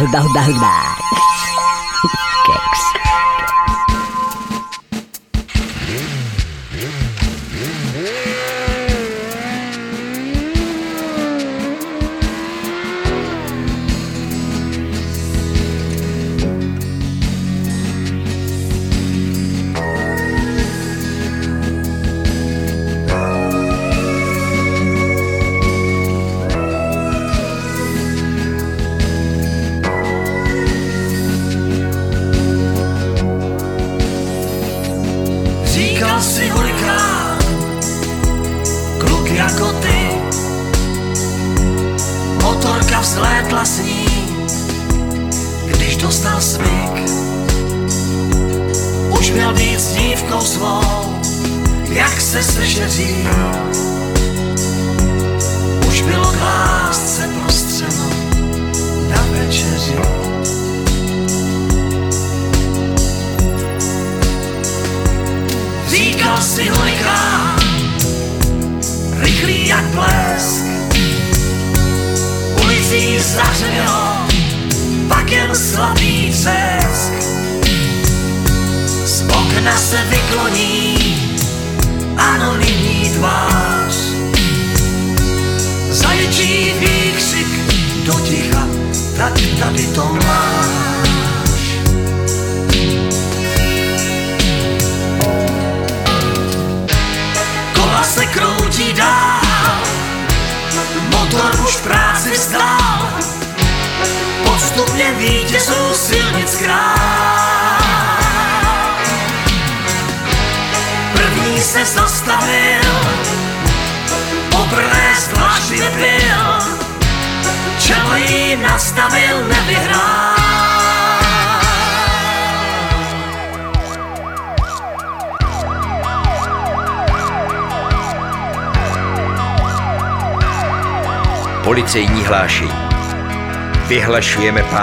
Ruda, 0.01 0.21
ruda, 0.25 0.43
ruda. 0.49 0.90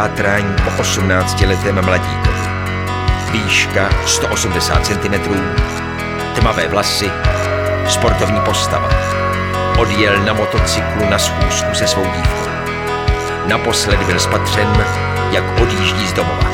pátrání 0.07 0.55
po 0.63 0.83
18-letém 0.83 1.85
mladíkovi. 1.85 2.47
Výška 3.31 3.89
180 4.05 4.85
cm, 4.85 5.13
tmavé 6.35 6.67
vlasy, 6.67 7.11
sportovní 7.87 8.41
postava. 8.41 8.89
Odjel 9.77 10.17
na 10.25 10.33
motocyklu 10.33 11.09
na 11.09 11.19
schůzku 11.19 11.73
se 11.73 11.87
svou 11.87 12.03
dívkou. 12.03 12.49
Naposled 13.47 14.03
byl 14.03 14.19
spatřen, 14.19 14.85
jak 15.31 15.61
odjíždí 15.61 16.07
z 16.07 16.13
domova. 16.13 16.49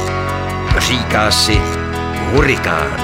Říká 0.77 1.31
si 1.31 1.61
hurikán. 2.31 3.03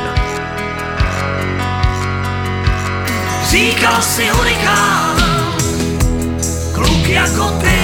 Říkal 3.43 4.01
si 4.01 4.27
hurikán, 4.27 5.15
kluk 6.73 7.07
jako 7.07 7.49
ty 7.49 7.78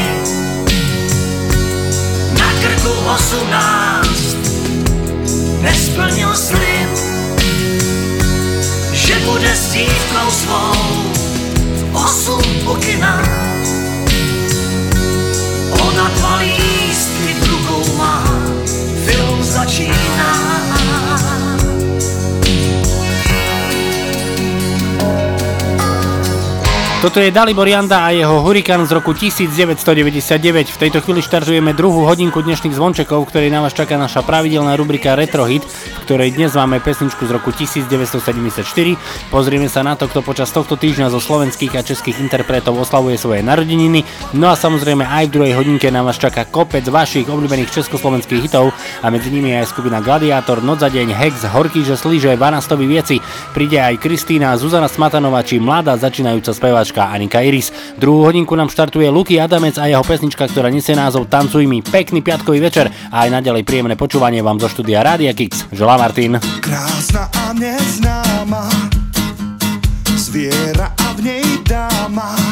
tu 2.85 2.93
18 2.93 4.37
nesplnil 5.65 6.29
slib, 6.37 6.91
že 8.93 9.15
bude 9.25 9.49
s 9.49 9.73
dívkou 9.73 10.29
svou 10.29 10.77
osm 11.97 12.45
u 12.69 12.77
kina. 12.77 13.17
Ona 15.81 16.05
dva 16.13 16.35
lístky 16.45 17.33
v 17.41 17.43
rukou 17.49 17.97
má, 17.97 18.21
film 19.05 19.41
začíná. 19.41 20.33
Toto 27.05 27.21
je 27.21 27.29
Dalibor 27.29 27.69
Janda 27.69 28.01
a 28.01 28.09
jeho 28.09 28.41
Hurikán 28.41 28.81
z 28.81 28.97
roku 28.97 29.13
1999. 29.13 30.73
V 30.73 30.77
tejto 30.81 31.05
chvíli 31.05 31.21
štartujeme 31.21 31.77
druhú 31.77 32.01
hodinku 32.01 32.41
dnešných 32.41 32.73
zvončekov, 32.73 33.29
ktorej 33.29 33.53
na 33.53 33.61
vás 33.61 33.77
čaká 33.77 33.93
naša 33.93 34.25
pravidelná 34.25 34.73
rubrika 34.73 35.13
Retro 35.13 35.45
Hit, 35.45 35.61
v 35.69 36.01
ktorej 36.01 36.33
dnes 36.33 36.57
máme 36.57 36.81
pesničku 36.81 37.29
z 37.29 37.37
roku 37.37 37.53
1974. 37.53 38.65
Pozrieme 39.29 39.69
sa 39.69 39.85
na 39.85 39.93
to, 39.93 40.09
kto 40.09 40.25
počas 40.25 40.49
tohto 40.49 40.81
týždňa 40.81 41.13
zo 41.13 41.21
slovenských 41.21 41.77
a 41.77 41.85
českých 41.85 42.25
interpretov 42.25 42.73
oslavuje 42.73 43.21
svoje 43.21 43.45
narodeniny. 43.45 44.01
No 44.33 44.49
a 44.49 44.57
samozrejme 44.57 45.05
aj 45.05 45.29
v 45.29 45.33
druhej 45.37 45.53
hodinke 45.61 45.93
na 45.93 46.01
vás 46.01 46.17
čaká 46.17 46.49
kopec 46.49 46.89
vašich 46.89 47.29
obľúbených 47.29 47.69
československých 47.69 48.49
hitov 48.49 48.73
a 49.05 49.13
medzi 49.13 49.29
nimi 49.29 49.53
aj 49.53 49.69
skupina 49.77 50.01
Gladiátor, 50.01 50.65
Noc 50.65 50.81
za 50.81 50.89
deň, 50.89 51.13
Hex, 51.13 51.45
Horký, 51.53 51.85
že 51.85 52.01
slíže, 52.01 52.33
Vanastovi 52.33 52.89
vieci. 52.89 53.21
Príde 53.53 53.77
aj 53.77 54.01
Kristýna, 54.01 54.57
Zuzana 54.57 54.89
Smatanová 54.89 55.45
či 55.45 55.61
mladá 55.61 55.93
začínajúca 56.01 56.49
speváčka 56.49 56.94
Anika 57.03 57.43
Iris. 57.43 57.75
Druhú 57.99 58.23
hodinku 58.23 58.55
nám 58.55 58.71
štartuje 58.71 59.11
Luky 59.11 59.35
Adamec 59.35 59.75
a 59.75 59.91
jeho 59.91 60.05
pesnička, 60.07 60.47
ktorá 60.47 60.71
nesie 60.71 60.95
názov 60.95 61.27
Tancuj 61.27 61.67
mi. 61.67 61.83
Pekný 61.83 62.23
piatkový 62.23 62.63
večer 62.63 62.87
a 63.11 63.27
aj 63.27 63.43
naďalej 63.43 63.67
príjemné 63.67 63.99
počúvanie 63.99 64.39
vám 64.39 64.63
zo 64.63 64.71
štúdia 64.71 65.03
Rádia 65.03 65.35
Kix. 65.35 65.67
Želá 65.75 65.99
Martin. 65.99 66.39
Krásna 66.63 67.27
a 67.35 67.51
neznáma 67.51 68.71
Zviera 70.15 70.95
a 70.95 71.07
v 71.19 71.19
nej 71.27 71.45
dáma 71.67 72.44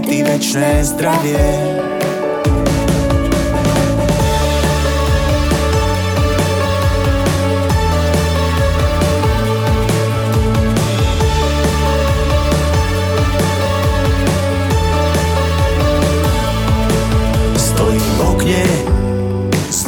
ty 0.00 0.22
večné 0.22 0.84
zdravie. 0.84 2.03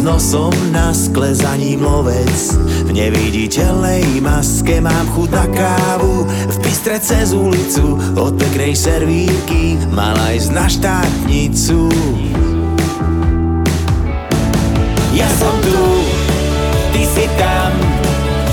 Nosom 0.06 0.54
na 0.70 0.94
skle 0.94 1.34
za 1.34 1.58
ním 1.58 1.82
lovec. 1.82 2.54
V 2.86 2.94
neviditeľnej 2.94 4.22
maske 4.22 4.78
mám 4.78 5.02
chuť 5.18 5.30
na 5.34 5.46
kávu 5.50 6.22
V 6.22 6.56
bystre 6.62 7.02
cez 7.02 7.34
ulicu 7.34 7.98
od 8.14 8.38
peknej 8.38 8.78
servírky 8.78 9.74
Mala 9.90 10.38
ísť 10.38 10.50
na 10.54 10.66
štátnicu. 10.70 11.90
Ja 15.10 15.26
som 15.42 15.54
tu, 15.66 15.82
ty 16.94 17.02
si 17.02 17.26
tam 17.34 17.74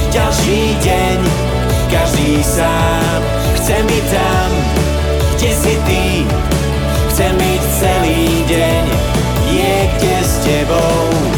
Ďalší 0.10 0.62
deň, 0.82 1.18
každý 1.94 2.42
sám 2.42 3.20
Chcem 3.62 3.84
byť 3.86 4.06
tam, 4.10 4.50
kde 5.38 5.52
si 5.54 5.74
ty 5.86 6.06
Chcem 7.14 7.34
byť 7.38 7.62
celý 7.78 8.22
deň 8.50 8.84
niekde 9.54 10.16
s 10.24 10.34
tebou 10.42 11.33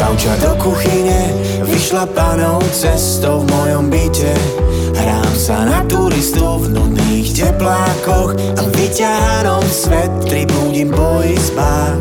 gauča 0.00 0.32
do 0.40 0.56
kuchyne 0.56 1.28
vyšla 1.68 2.08
panou 2.16 2.56
cestou 2.72 3.44
v 3.44 3.52
mojom 3.52 3.92
byte. 3.92 4.32
Hrám 4.96 5.32
sa 5.36 5.68
na 5.68 5.84
turistu 5.84 6.40
v 6.40 6.72
nudných 6.72 7.28
teplákoch 7.36 8.32
A 8.56 8.62
vyťahanom 8.68 9.64
svetri 9.64 10.44
budím 10.44 10.92
po 10.92 11.24
izbách 11.24 12.00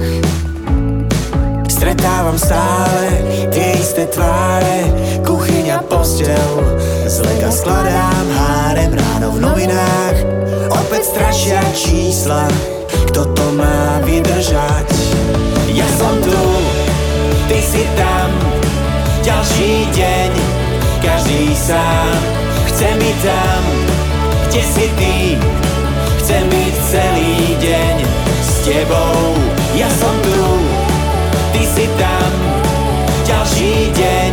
Stretávam 1.67 2.35
stále 2.35 3.23
tie 3.51 3.79
isté 3.79 4.07
tváre 4.11 4.83
Kuchyňa, 5.23 5.83
postel. 5.87 6.51
Z 7.07 7.23
lega 7.23 7.51
skladám 7.51 8.27
hárem 8.35 8.91
ráno 8.91 9.31
v 9.35 9.39
novinách. 9.43 10.17
Opäť 10.71 11.03
strašia 11.15 11.61
čísla 11.71 12.47
Kto 13.11 13.31
to 13.31 13.45
má 13.55 14.03
vydržať? 14.03 14.87
Ja 15.71 15.87
som 15.95 16.19
tu, 16.19 16.35
ty 17.49 17.59
si 17.61 17.83
tam. 17.97 18.29
Ďalší 19.25 19.89
deň, 19.91 20.31
každý 21.01 21.51
sám 21.57 22.17
Chce 22.69 22.87
mi 22.95 23.11
tam, 23.25 23.61
kde 24.47 24.61
si 24.63 24.85
ty? 24.95 25.17
Chcem 26.21 26.45
byť 26.45 26.73
celý 26.93 27.57
deň 27.59 27.95
s 28.39 28.51
tebou. 28.63 29.35
Ja 29.75 29.89
som 29.97 30.15
tu, 30.23 30.45
ty 31.51 31.65
si 31.65 31.85
tam. 31.97 32.31
Ďalší 33.25 33.73
deň, 33.97 34.31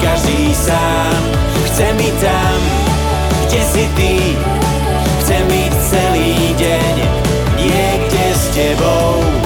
každý 0.00 0.54
sám 0.54 1.20
Chce 1.66 1.86
mi 1.98 2.10
tam, 2.22 2.58
kde 3.46 3.62
si 3.62 3.84
ty? 3.98 4.14
Chcem 5.20 5.42
byť 5.50 5.72
celý 5.90 6.34
deň 6.54 6.94
niekde 7.58 8.24
s 8.32 8.42
tebou 8.54 9.45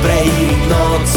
Preíriť 0.00 0.62
noc. 0.72 1.08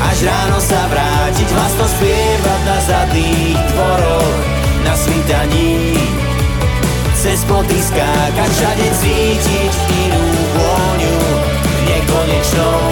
Až 0.00 0.18
ráno 0.24 0.58
sa 0.60 0.80
vrátiť 0.88 1.48
Hlasno 1.48 1.86
spievať 1.86 2.60
na 2.64 2.78
zadných 2.82 3.60
dvoroch 3.72 4.36
Na 4.84 4.94
svítaní. 4.96 5.96
Cez 7.14 7.44
ploty 7.44 7.76
skákať 7.76 8.50
Všade 8.52 8.88
cítiť 8.96 9.72
inú 9.92 10.24
vôňu 10.56 11.16
Nekonečnou. 11.84 12.84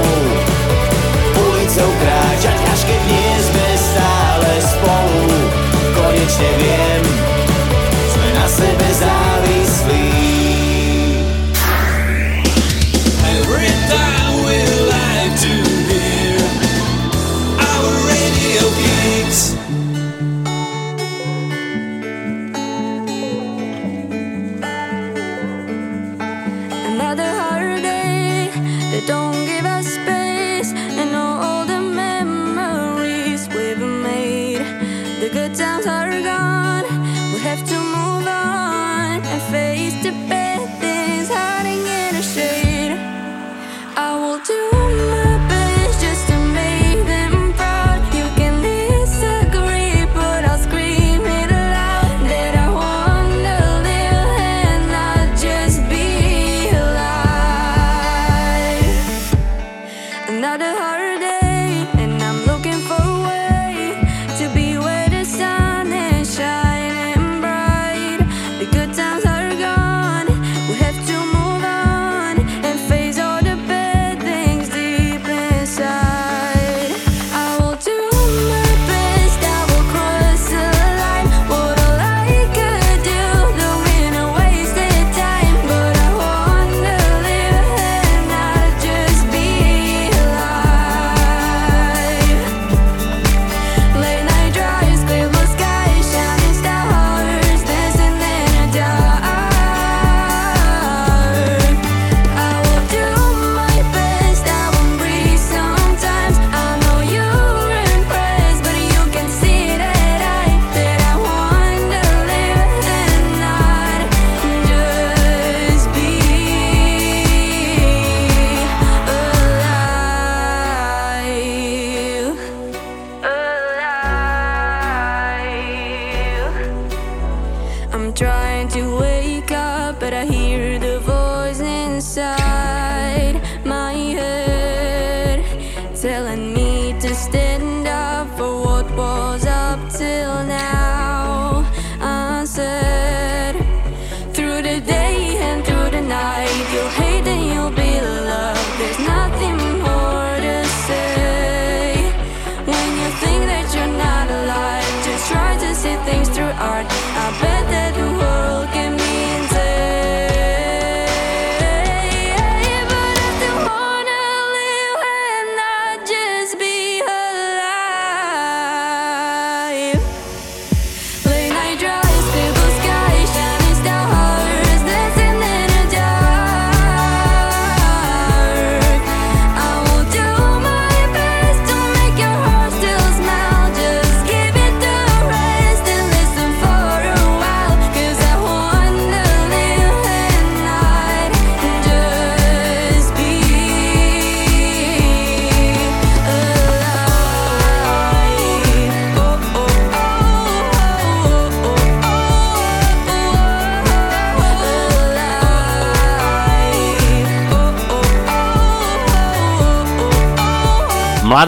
Ulicou 1.36 1.90
kráčať 2.00 2.58
Až 2.76 2.80
keď 2.84 3.00
nie 3.08 3.32
sme 3.40 3.68
stále 3.76 4.50
spolu. 4.62 5.24
Konečne 5.96 6.50
viem 6.60 7.02
Sme 8.12 8.28
na 8.36 8.46
sebe 8.46 8.88
závislí. 8.92 10.06
Every 13.28 13.68
time 13.88 14.17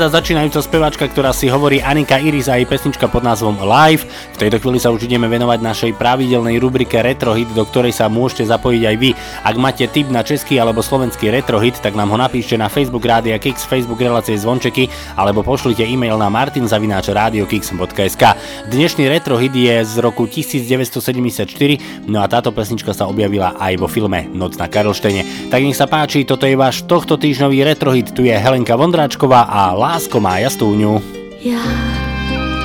Mladá 0.01 0.17
začínajúca 0.17 0.65
speváčka, 0.65 1.05
ktorá 1.13 1.29
si 1.29 1.53
hovorí 1.53 1.85
Anika 1.85 2.17
Iris 2.17 2.49
a 2.49 2.57
jej 2.57 2.65
pesnička 2.65 3.05
pod 3.13 3.21
názvom 3.21 3.61
Live. 3.61 4.09
V 4.33 4.41
tejto 4.41 4.57
chvíli 4.57 4.81
sa 4.81 4.89
už 4.89 5.05
ideme 5.05 5.29
venovať 5.29 5.61
našej 5.61 5.93
pravidelnej 6.01 6.57
rubrike 6.57 7.05
Retrohit, 7.05 7.53
do 7.53 7.61
ktorej 7.69 7.93
sa 7.93 8.09
môžete 8.09 8.49
zapojiť 8.49 8.81
aj 8.81 8.97
vy. 8.97 9.13
Ak 9.45 9.61
máte 9.61 9.85
tip 9.93 10.09
na 10.09 10.25
český 10.25 10.57
alebo 10.57 10.81
slovenský 10.81 11.29
retrohit, 11.29 11.77
tak 11.85 11.93
nám 12.01 12.17
ho 12.17 12.17
napíšte 12.17 12.57
na 12.57 12.73
Facebook 12.73 13.05
Rádia 13.05 13.37
Kix, 13.37 13.69
Facebook 13.69 14.01
relácie 14.01 14.41
Zvončeky 14.41 14.89
alebo 15.21 15.45
pošlite 15.45 15.85
e-mail 15.85 16.17
na 16.17 16.33
martinzavináčradiokix.sk. 16.33 18.25
Dnešný 18.71 19.11
retrohit 19.11 19.51
je 19.51 19.83
z 19.83 19.99
roku 19.99 20.31
1974, 20.31 22.07
no 22.07 22.23
a 22.23 22.31
táto 22.31 22.55
pesnička 22.55 22.95
sa 22.95 23.11
objavila 23.11 23.59
aj 23.59 23.75
vo 23.83 23.91
filme 23.91 24.31
Noc 24.31 24.55
na 24.63 24.71
Karlštene. 24.71 25.51
Tak 25.51 25.59
nech 25.59 25.75
sa 25.75 25.91
páči, 25.91 26.23
toto 26.23 26.47
je 26.47 26.55
váš 26.55 26.87
tohto 26.87 27.19
týždňový 27.19 27.67
retrohit, 27.67 28.15
tu 28.15 28.23
je 28.23 28.31
Helenka 28.31 28.79
Vondráčková 28.79 29.51
a 29.51 29.75
Lásko 29.75 30.23
má 30.23 30.39
jastúňu. 30.39 31.03
Já, 31.43 31.59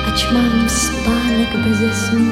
ač 0.06 0.30
mám 0.30 0.70
spánek 0.70 1.50
bez 1.66 1.82
snů, 2.06 2.22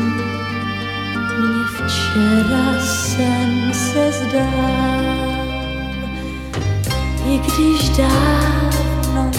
mě 1.43 1.65
včera 1.75 2.67
sen 2.79 3.75
se 3.75 4.05
zdál. 4.23 5.35
I 7.27 7.43
když 7.43 7.89
dávno 7.99 8.64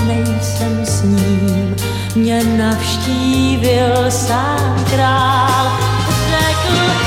nejsem 0.08 0.86
s 0.86 1.02
ním, 1.04 1.76
mě 2.16 2.44
navštívil 2.44 4.12
sám 4.12 4.86
král. 4.90 5.72
Řekl, 6.30 7.05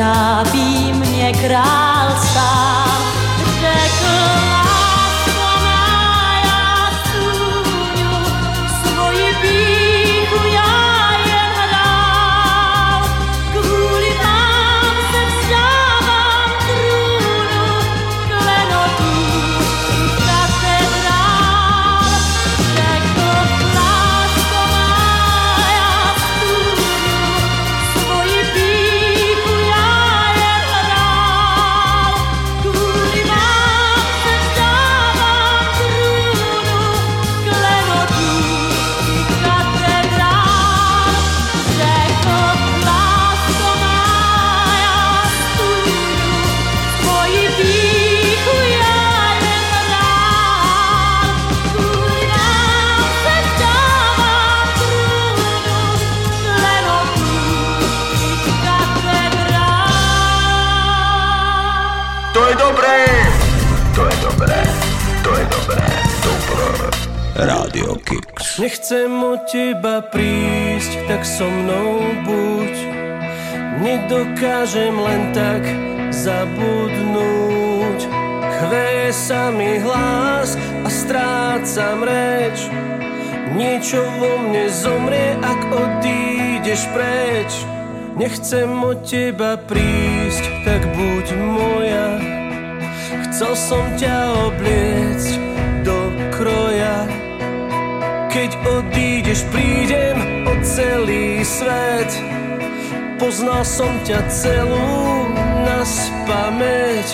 a 0.00 0.44
trápí 0.44 0.92
mě 0.92 1.32
král 1.32 2.10
sám. 2.32 2.77
Nechcem 68.58 69.22
od 69.22 69.46
teba 69.46 70.02
prísť, 70.02 71.06
tak 71.06 71.22
so 71.22 71.46
mnou 71.46 72.02
buď. 72.26 72.74
Nedokážem 73.78 74.98
len 74.98 75.30
tak 75.30 75.62
zabudnúť. 76.10 78.00
Chveje 78.58 79.14
sa 79.14 79.54
mi 79.54 79.78
hlas 79.78 80.58
a 80.58 80.88
strácam 80.90 82.02
reč. 82.02 82.66
Niečo 83.54 84.02
vo 84.18 84.42
mne 84.50 84.66
zomrie, 84.74 85.38
ak 85.38 85.60
odídeš 85.70 86.82
preč. 86.90 87.62
Nechcem 88.18 88.74
od 88.82 89.06
teba 89.06 89.54
prísť, 89.54 90.44
tak 90.66 90.82
buď 90.98 91.26
moja. 91.38 92.08
Chcel 93.30 93.54
som 93.54 93.86
ťa 93.94 94.50
obliecť 94.50 94.57
odídeš, 98.78 99.42
prídem 99.50 100.46
o 100.46 100.54
celý 100.62 101.42
svet. 101.42 102.10
Poznal 103.18 103.66
som 103.66 103.90
ťa 104.06 104.22
celú 104.30 105.26
na 105.66 105.82
spameť. 105.82 107.08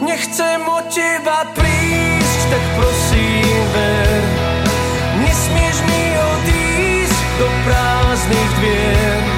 Nechcem 0.00 0.60
od 0.64 0.84
teba 0.88 1.44
prísť, 1.52 2.40
tak 2.48 2.64
prosím 2.80 3.60
ver. 3.76 4.22
Nesmieš 5.20 5.76
mi 5.84 6.04
odísť 6.16 7.18
do 7.36 7.46
prázdnych 7.68 8.50
dvier. 8.60 9.33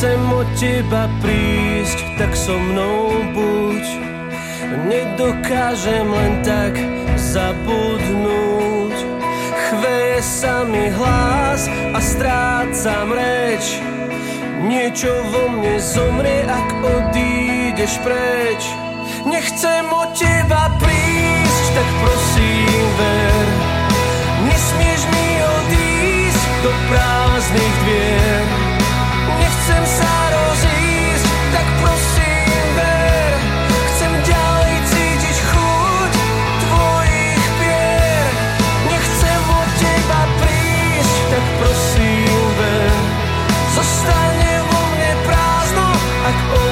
Nechcem 0.00 0.32
od 0.32 0.48
teba 0.56 1.12
prísť, 1.20 1.98
tak 2.16 2.32
so 2.32 2.56
mnou 2.56 3.20
buď. 3.36 3.84
Nedokážem 4.88 6.08
len 6.08 6.40
tak 6.40 6.72
zabudnúť. 7.20 8.96
Chveje 9.68 10.20
sa 10.24 10.64
mi 10.64 10.88
hlas 10.88 11.68
a 11.92 12.00
strácam 12.00 13.12
reč. 13.12 13.76
Niečo 14.64 15.12
vo 15.36 15.52
mne 15.52 15.76
zomrie, 15.76 16.48
ak 16.48 16.68
odídeš 16.80 18.00
preč. 18.00 18.72
Nechcem 19.28 19.84
od 19.84 20.16
teba 20.16 20.80
prísť, 20.80 21.64
tak 21.76 21.88
prosím 22.00 22.84
ver. 22.96 23.46
Nesmieš 24.48 25.02
mi 25.12 25.28
odísť 25.44 26.44
do 26.64 26.72
prázdnych 26.88 27.74
dvier. 27.84 28.69
Nechcem 29.70 30.02
sa 30.02 30.14
rozísť, 30.34 31.26
tak 31.54 31.66
prosím 31.78 32.64
ver. 32.74 33.30
Chcem 33.70 34.12
ďalej 34.26 34.74
cítiť 34.82 35.36
chuť 35.46 36.12
tvojich. 36.58 37.46
Nechcem 38.90 39.42
od 39.46 39.70
teba 39.78 40.22
prísť, 40.42 41.16
tak 41.30 41.44
prosím 41.62 42.34
ver. 42.58 42.90
Zostane 43.78 44.52
vo 44.66 44.80
mne 44.90 45.12
prázdno, 45.22 45.86
ak 46.26 46.36
odídeš. 46.50 46.69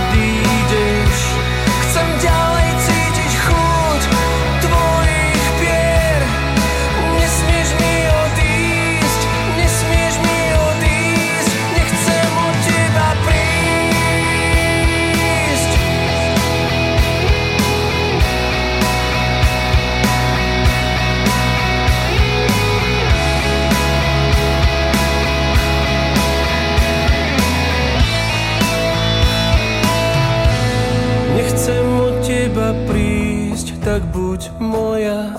Buď 34.38 34.54
moja 34.62 35.34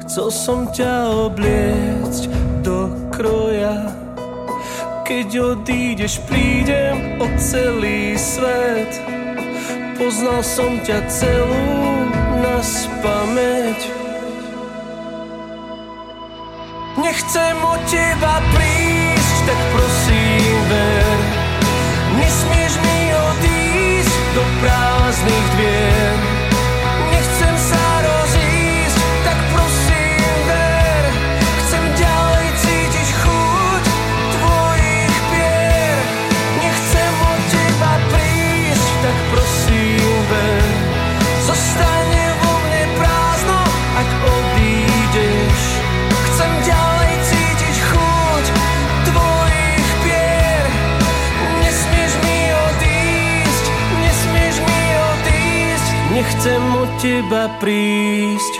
Chcel 0.00 0.32
som 0.32 0.66
ťa 0.72 1.28
obliecť 1.30 2.32
do 2.64 2.88
kroja. 3.12 3.92
Keď 5.04 5.28
odídeš, 5.38 6.18
prídem 6.24 7.20
o 7.20 7.28
celý 7.36 8.16
svet. 8.16 8.90
Poznal 10.00 10.40
som 10.40 10.80
ťa 10.80 10.98
celú 11.12 11.68
na 12.40 12.56
spameť 12.64 13.80
Nechcem 17.04 17.56
od 17.60 17.80
teba 17.84 18.34
prísť, 18.56 19.36
tak 19.44 19.60
prosím 19.76 20.56
ver. 20.72 21.18
Nesmieš 22.16 22.72
mi 22.80 23.00
odísť 23.12 24.14
do 24.34 24.42
prázdnych 24.58 25.46
dvier 25.54 25.89
teba 57.00 57.48
prísť. 57.56 58.54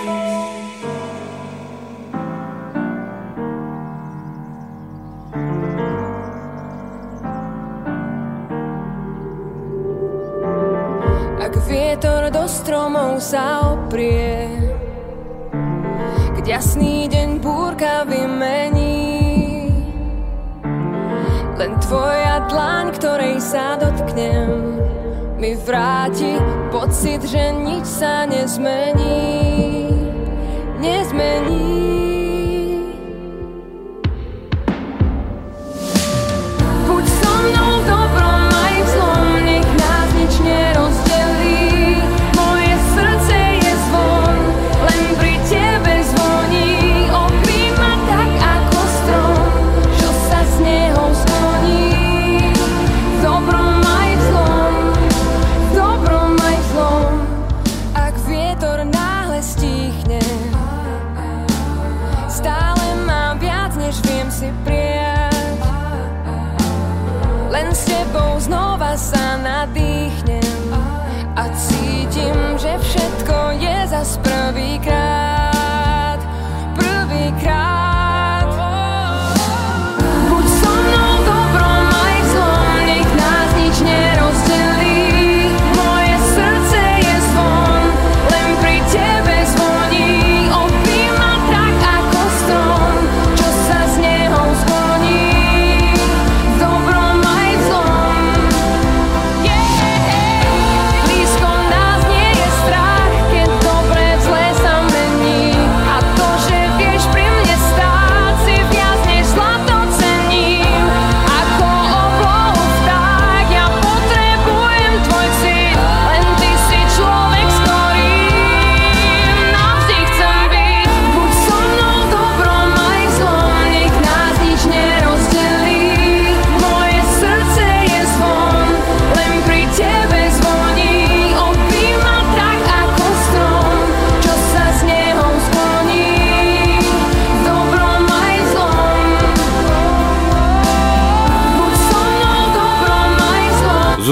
Ak 11.37 11.53
vietor 11.69 12.33
do 12.33 12.49
stromov 12.49 13.21
sa 13.21 13.77
oprie 13.77 14.49
Keď 16.41 16.45
jasný 16.49 17.05
deň 17.13 17.45
búrka 17.45 18.09
vymení 18.09 19.69
Len 21.61 21.71
tvoja 21.77 22.49
dlaň, 22.49 22.85
ktorej 22.97 23.37
sa 23.37 23.77
dotknem 23.77 24.49
Mi 25.37 25.53
vráti 25.61 26.60
pocit, 26.71 27.19
že 27.27 27.51
nič 27.51 27.83
sa 27.83 28.23
nezmení. 28.23 29.91
Nezmení 30.79 32.10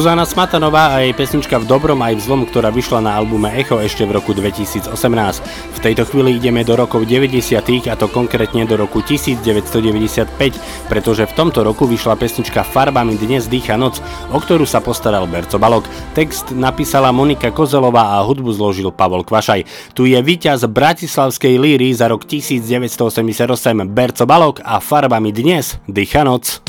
Zuzana 0.10 0.26
Smatanová 0.26 0.98
a 0.98 1.06
jej 1.06 1.14
pesnička 1.14 1.62
v 1.62 1.70
dobrom 1.70 2.02
aj 2.02 2.18
v 2.18 2.22
zlom, 2.26 2.42
ktorá 2.42 2.74
vyšla 2.74 3.06
na 3.06 3.14
albume 3.14 3.54
Echo 3.54 3.78
ešte 3.78 4.10
v 4.10 4.18
roku 4.18 4.34
2018. 4.34 4.90
V 5.78 5.80
tejto 5.86 6.02
chvíli 6.10 6.42
ideme 6.42 6.66
do 6.66 6.74
rokov 6.74 7.06
90. 7.06 7.38
a 7.86 7.94
to 7.94 8.10
konkrétne 8.10 8.66
do 8.66 8.74
roku 8.74 9.06
1995, 9.06 10.34
pretože 10.90 11.30
v 11.30 11.34
tomto 11.38 11.62
roku 11.62 11.86
vyšla 11.86 12.18
pesnička 12.18 12.66
Farbami 12.66 13.22
dnes 13.22 13.46
dýcha 13.46 13.78
noc, 13.78 14.02
o 14.34 14.42
ktorú 14.42 14.66
sa 14.66 14.82
postaral 14.82 15.30
Berco 15.30 15.62
Balok. 15.62 15.86
Text 16.18 16.58
napísala 16.58 17.14
Monika 17.14 17.54
Kozelová 17.54 18.18
a 18.18 18.26
hudbu 18.26 18.50
zložil 18.50 18.90
Pavol 18.90 19.22
Kvašaj. 19.22 19.94
Tu 19.94 20.10
je 20.10 20.18
víťaz 20.26 20.66
Bratislavskej 20.66 21.62
líry 21.62 21.94
za 21.94 22.10
rok 22.10 22.26
1988 22.26 23.46
Berco 23.86 24.26
Balok 24.26 24.58
a 24.66 24.82
Farbami 24.82 25.30
dnes 25.30 25.78
dýcha 25.86 26.26
noc. 26.26 26.69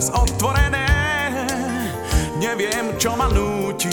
dnes 0.00 0.08
otvorené. 0.16 0.88
Neviem, 2.40 2.96
čo 2.96 3.12
ma 3.20 3.28
núti. 3.28 3.92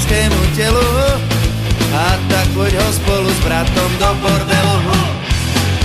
ľudskému 0.00 0.40
telu 0.56 0.88
A 1.92 2.16
tak 2.32 2.48
poď 2.56 2.72
ho 2.72 2.88
spolu 2.88 3.28
s 3.28 3.40
bratom 3.44 3.90
do 4.00 4.10
bordelu. 4.24 4.76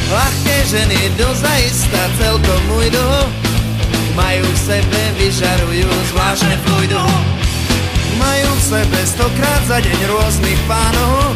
Ľahké 0.07 0.55
ženy 0.71 0.99
do 1.19 1.27
dozaista 1.27 2.01
celkom 2.15 2.63
ujdu 2.79 3.03
Majú 4.15 4.45
v 4.47 4.59
sebe, 4.63 5.01
vyžarujú 5.19 5.91
zvláštne 6.15 6.55
fluidu. 6.63 7.03
Majú 8.15 8.49
v 8.55 8.63
sebe 8.63 8.99
stokrát 9.03 9.61
za 9.67 9.83
deň 9.83 9.99
rôznych 10.07 10.61
pánov. 10.71 11.35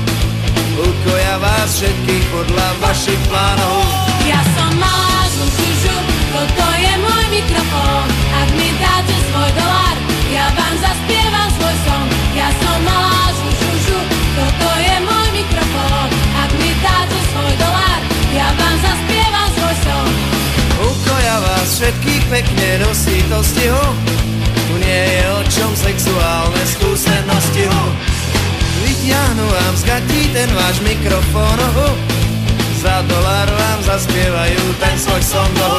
Ukoja 0.80 1.36
vás 1.44 1.76
všetkých 1.76 2.26
podľa 2.32 2.68
vašich 2.80 3.20
plánov. 3.28 3.84
Ja 4.24 4.40
som 4.56 4.72
Mazlum 4.80 5.52
Kužu, 5.52 5.98
toto 6.32 6.68
je 6.80 6.94
môj 7.04 7.24
mikrofón. 7.36 8.08
Ak 8.32 8.48
mi 8.56 8.72
dáte 8.80 9.16
svoj 9.28 9.50
dolár, 9.60 9.98
ja 10.32 10.46
vám 10.56 10.74
zaspievam 10.80 11.29
nás 21.70 21.86
všetkých 21.86 22.24
pekne 22.34 22.82
nosí 22.82 23.22
to 23.30 23.46
stihu 23.46 23.86
Tu 24.42 24.74
nie 24.82 25.04
je 25.06 25.22
o 25.38 25.42
čom 25.54 25.70
sexuálne 25.78 26.64
skúsenosti 26.66 27.70
hu 27.70 27.86
vám 29.38 29.74
z 29.78 29.84
gatí 29.86 30.22
ten 30.34 30.50
váš 30.58 30.82
mikrofón 30.82 31.62
hu 31.78 31.90
Za 32.82 33.06
dolar 33.06 33.46
vám 33.54 33.80
zaspievajú 33.86 34.66
ten 34.82 34.96
svoj 34.98 35.22
song 35.22 35.54
hu 35.62 35.78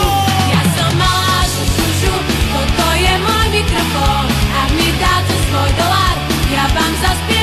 Ja 0.55 0.63
som 0.79 0.95
malá 0.95 1.43
šušušu, 1.59 2.15
toto 2.55 2.87
je 2.95 3.15
môj 3.27 3.47
mikrofón. 3.51 4.27
Ak 4.63 4.71
mi 4.79 4.95
dáte 4.95 5.35
svoj 5.51 5.71
dolar, 5.75 6.15
ja 6.55 6.65
vám 6.71 6.93
zaspievam 7.03 7.40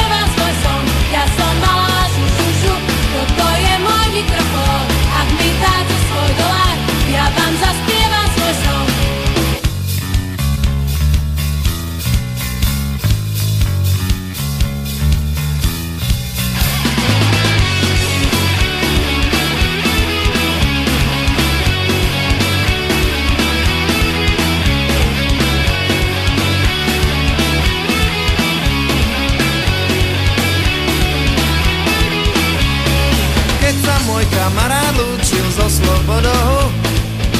nohu. 36.21 36.59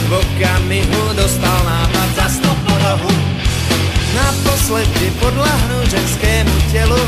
V 0.07 0.11
okamihu 0.13 1.13
dostal 1.13 1.57
nápad 1.65 2.09
za 2.15 2.27
stopu 2.29 2.73
nohu. 2.83 3.11
Naposledy 4.15 5.13
podlahnu 5.19 5.77
ženskému 5.85 6.55
telu 6.71 7.03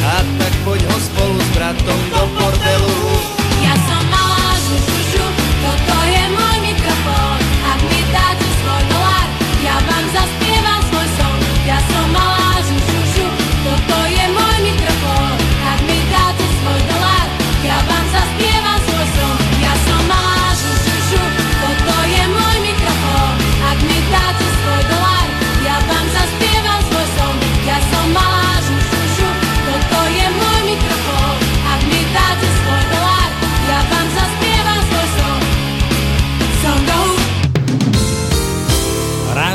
A 0.00 0.24
tak 0.38 0.52
poď 0.64 0.80
ho 0.90 0.98
spolu 1.00 1.38
s 1.38 1.48
bratom 1.54 2.00
do 2.10 2.22
bordelu 2.34 3.39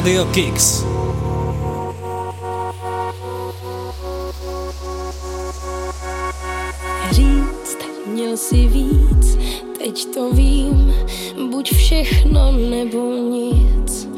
Radio 0.06 0.26
Kicks. 0.26 0.86
Říct, 7.12 7.78
měl 8.06 8.38
si 8.38 8.56
víc, 8.56 9.38
teď 9.78 10.06
to 10.14 10.32
vím, 10.32 10.94
buď 11.50 11.74
všechno 11.74 12.52
nebo 12.52 13.12
nic. 13.14 14.10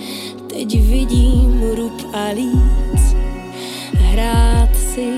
Teď 0.48 0.82
vidím 0.82 1.64
rub 1.76 2.02
a 2.14 2.28
líc, 2.36 3.16
hrát 3.94 4.76
si 4.94 5.14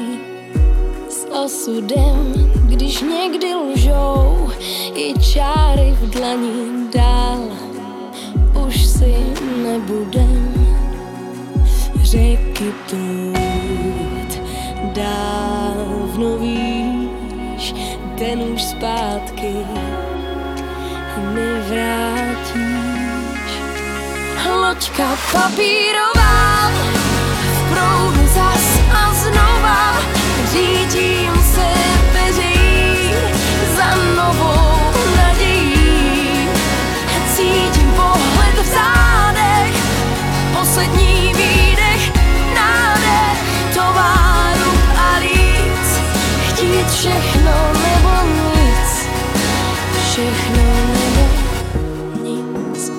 s 1.10 1.28
osudem, 1.46 2.34
když 2.66 3.02
někdy 3.02 3.56
lžou, 3.56 4.50
i 4.96 5.14
čáry 5.34 5.98
v 6.02 6.10
dlani 6.10 6.90
dál, 6.96 7.59
nebudem 9.64 10.54
řeky 12.02 12.74
trud 12.90 14.42
dávno 14.94 16.38
víš, 16.38 17.76
ten 18.18 18.40
už 18.42 18.64
zpátky 18.64 19.54
nevrátíš. 21.34 22.90
Loďka 24.62 25.18
papírová 25.32 26.72
v 27.54 27.74
proudu 27.74 28.28
zas 28.34 28.80
a 28.94 29.14
znova 29.14 29.94
řídím 30.52 31.34
se 31.54 31.70
peří 32.14 32.60
za 33.76 33.96
novou 34.16 34.80
nadějí. 35.18 36.50
Cítím 37.36 37.92
pohled 37.96 38.56
v 38.62 38.66
zádech, 38.66 39.09
poslední 40.80 41.34
výdech, 41.34 42.12
nádech, 42.56 43.74
továru 43.74 44.72
a 44.98 45.18
líc. 45.20 46.00
Chtít 46.48 46.88
všechno 46.90 47.52
nebo 47.74 48.12
nic, 48.26 49.08
všechno 50.10 50.64
nebo 51.04 51.28
nic. 52.24 52.92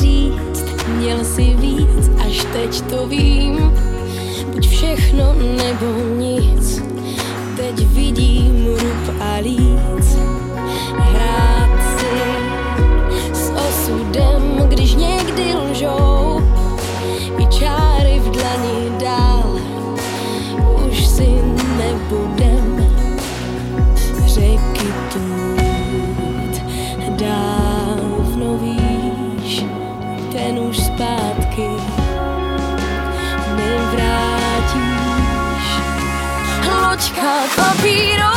Říct, 0.00 0.64
měl 0.86 1.24
si 1.24 1.42
víc, 1.42 2.10
až 2.26 2.46
teď 2.52 2.80
to 2.80 3.06
vím. 3.06 3.72
Buď 4.52 4.68
všechno 4.68 5.34
nebo 5.34 5.86
nic, 6.16 6.82
teď 7.56 7.86
vidím 7.86 8.66
rub 8.66 9.16
a 9.20 9.38
líc. 9.42 10.16
Hrát 10.98 11.71
když 14.72 14.94
někdy 14.94 15.54
lžou, 15.54 16.40
i 17.38 17.46
čáry 17.46 18.20
v 18.20 18.30
dlani 18.30 18.92
dál, 19.00 19.60
už 20.88 21.06
si 21.06 21.28
nebudem 21.78 22.86
řeky 24.24 24.92
tut. 25.12 26.62
Dávno 27.08 28.58
víš, 28.60 29.64
ten 30.32 30.58
už 30.58 30.76
zpátky 30.76 31.68
nevrátíš. 33.56 34.82
Loďka 36.66 37.32
papírová, 37.56 38.31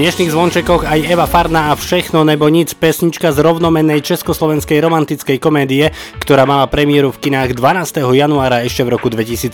dnešných 0.00 0.32
zvončekoch 0.32 0.88
aj 0.88 1.12
Eva 1.12 1.28
Farná 1.28 1.68
a 1.68 1.76
Všechno 1.76 2.24
nebo 2.24 2.48
nic, 2.48 2.72
pesnička 2.72 3.36
z 3.36 3.44
rovnomennej 3.44 4.00
československej 4.00 4.80
romantickej 4.80 5.36
komédie, 5.36 5.92
ktorá 6.24 6.48
mala 6.48 6.64
premiéru 6.72 7.12
v 7.12 7.28
kinách 7.28 7.52
12. 7.52 8.08
januára 8.16 8.64
ešte 8.64 8.80
v 8.80 8.96
roku 8.96 9.12
2017. 9.12 9.52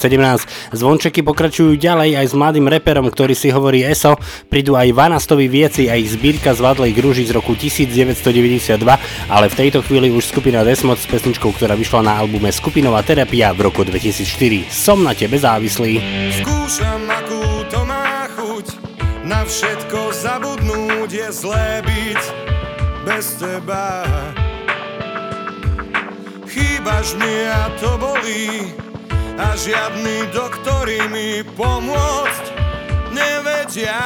Zvončeky 0.71 1.27
pokračujú 1.27 1.75
ďalej 1.75 2.23
aj 2.23 2.27
s 2.31 2.35
mladým 2.39 2.71
reperom, 2.71 3.11
ktorý 3.11 3.35
si 3.35 3.51
hovorí 3.51 3.83
ESO, 3.83 4.23
prídu 4.47 4.79
aj 4.79 4.95
Vanastovi 4.95 5.51
vieci 5.51 5.91
a 5.91 5.99
ich 5.99 6.15
zbírka 6.15 6.55
z 6.55 6.63
Vadlej 6.63 6.95
Gruži 6.95 7.27
z 7.27 7.35
roku 7.35 7.59
1992, 7.59 8.87
ale 9.27 9.47
v 9.51 9.55
tejto 9.59 9.83
chvíli 9.83 10.15
už 10.15 10.31
skupina 10.31 10.63
Desmod 10.63 11.03
s 11.03 11.11
pesničkou, 11.11 11.59
ktorá 11.59 11.75
vyšla 11.75 12.07
na 12.07 12.23
albume 12.23 12.55
Skupinová 12.55 13.03
terapia 13.03 13.51
v 13.51 13.67
roku 13.67 13.83
2004. 13.83 14.71
Som 14.71 15.03
na 15.03 15.11
tebe 15.11 15.43
závislý. 15.43 15.99
Skúšam, 16.39 17.03
chuť 17.27 17.56
Na 19.27 19.43
všetko 19.43 20.15
zabudnúť 20.15 21.11
je 21.11 21.29
zlé 21.35 21.83
byť 21.83 22.23
bez 23.03 23.27
teba. 23.43 24.07
Chýbaš 26.47 27.19
mi 27.19 27.35
a 27.51 27.69
to 27.83 27.99
bolí 27.99 28.71
A 29.37 29.53
žiadny 29.59 30.31
doktori 30.31 31.03
mi 31.11 31.43
pomôcť 31.43 32.45
nevedia. 33.11 33.99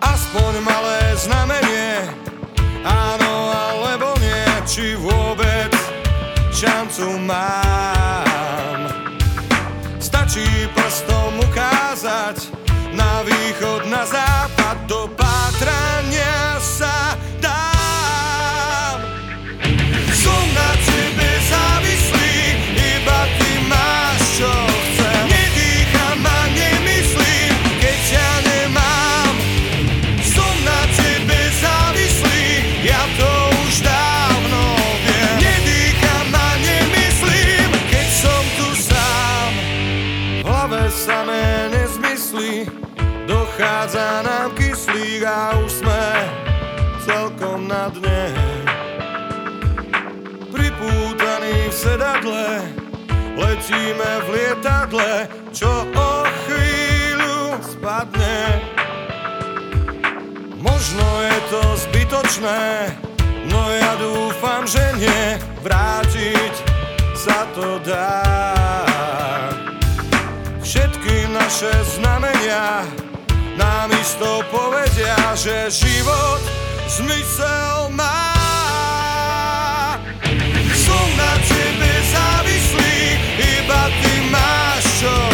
Aspoň 0.00 0.52
malé 0.64 1.00
znamenie 1.20 2.10
Áno 2.82 3.34
alebo 3.52 4.16
nie 4.18 4.44
Či 4.64 4.96
vôbec 4.96 5.70
šancu 6.50 7.20
mám 7.28 7.93
Stačí 10.34 10.66
prstom 10.74 11.38
ukázať 11.46 12.50
na 12.90 13.22
východ, 13.22 13.86
na 13.86 14.02
západ, 14.02 14.33
letíme 53.84 54.12
v 54.24 54.28
lietadle, 54.32 55.12
čo 55.52 55.68
o 55.92 56.12
chvíľu 56.48 57.60
spadne. 57.60 58.64
Možno 60.56 61.04
je 61.20 61.38
to 61.52 61.62
zbytočné, 61.84 62.96
no 63.52 63.60
ja 63.76 63.92
dúfam, 64.00 64.64
že 64.64 64.80
nie, 64.96 65.36
vrátiť 65.60 66.54
sa 67.12 67.44
to 67.52 67.76
dá. 67.84 68.24
Všetky 70.64 71.28
naše 71.28 71.72
znamenia 72.00 72.88
nám 73.60 73.92
isto 74.00 74.40
povedia, 74.48 75.36
že 75.36 75.68
život 75.68 76.40
zmysel 76.88 77.92
má. 77.92 78.33
Iba 85.04 85.33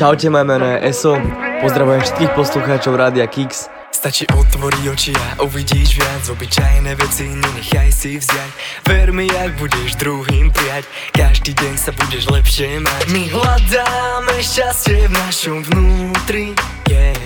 Čaute, 0.00 0.32
moje 0.32 0.48
meno 0.48 0.64
je 0.64 0.80
Eso, 0.88 1.12
pozdravujem 1.60 2.00
všetkých 2.00 2.32
poslucháčov 2.32 2.96
Rádia 2.96 3.28
Kix. 3.28 3.68
Stačí 3.92 4.24
otvoriť 4.32 4.84
oči 4.88 5.12
a 5.12 5.44
uvidíš 5.44 6.00
viac. 6.00 6.24
Obyčajné 6.24 6.96
veci 6.96 7.28
nenechaj 7.28 7.92
si 7.92 8.16
vziať. 8.16 8.50
Ver 8.88 9.12
mi, 9.12 9.28
ak 9.28 9.60
budeš 9.60 10.00
druhým 10.00 10.48
prijať. 10.56 10.88
Každý 11.12 11.52
deň 11.52 11.74
sa 11.76 11.92
budeš 11.92 12.32
lepšie 12.32 12.80
mať. 12.80 13.12
My 13.12 13.28
hľadáme 13.28 14.40
šťastie 14.40 15.04
v 15.04 15.12
našom 15.12 15.68
vnútri 15.68 16.56
yeah. 16.88 17.20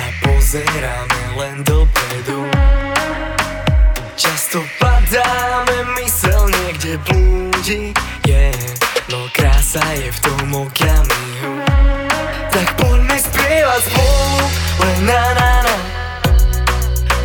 A 0.00 0.04
pozeráme 0.24 1.20
len 1.36 1.60
dopredu. 1.60 2.48
Často 4.16 4.64
padáme, 4.80 5.92
mysel 6.00 6.48
niekde 6.48 6.96
blúdi 7.04 7.92
yeah. 8.24 8.56
No 9.12 9.28
krása 9.28 9.84
je 10.00 10.08
v 10.08 10.18
tom 10.24 10.48
okamihu 10.64 11.13
Tak 12.54 12.70
poďme 12.78 13.18
spievať 13.18 13.82
spolu 13.90 14.46
Len 14.78 14.98
na 15.10 15.22
na 15.34 15.52
na. 15.66 15.76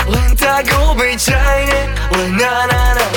Len 0.09 0.29
tak 0.33 0.73
obyčajne 0.73 1.79
Len 2.17 2.31
na 2.33 2.65
na 2.65 2.83
na. 2.97 3.07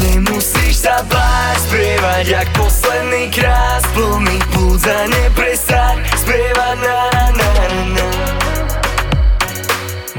Nemusíš 0.00 0.80
sa 0.88 1.04
báť 1.04 1.60
Spievať 1.68 2.24
jak 2.24 2.48
posledný 2.56 3.28
krát 3.28 3.84
Plný 3.92 4.40
plúca 4.56 4.96
neprestať 5.12 6.00
Spievať 6.24 6.76
na 6.80 6.88
na 6.88 6.96
na 7.04 7.10
na 7.12 7.15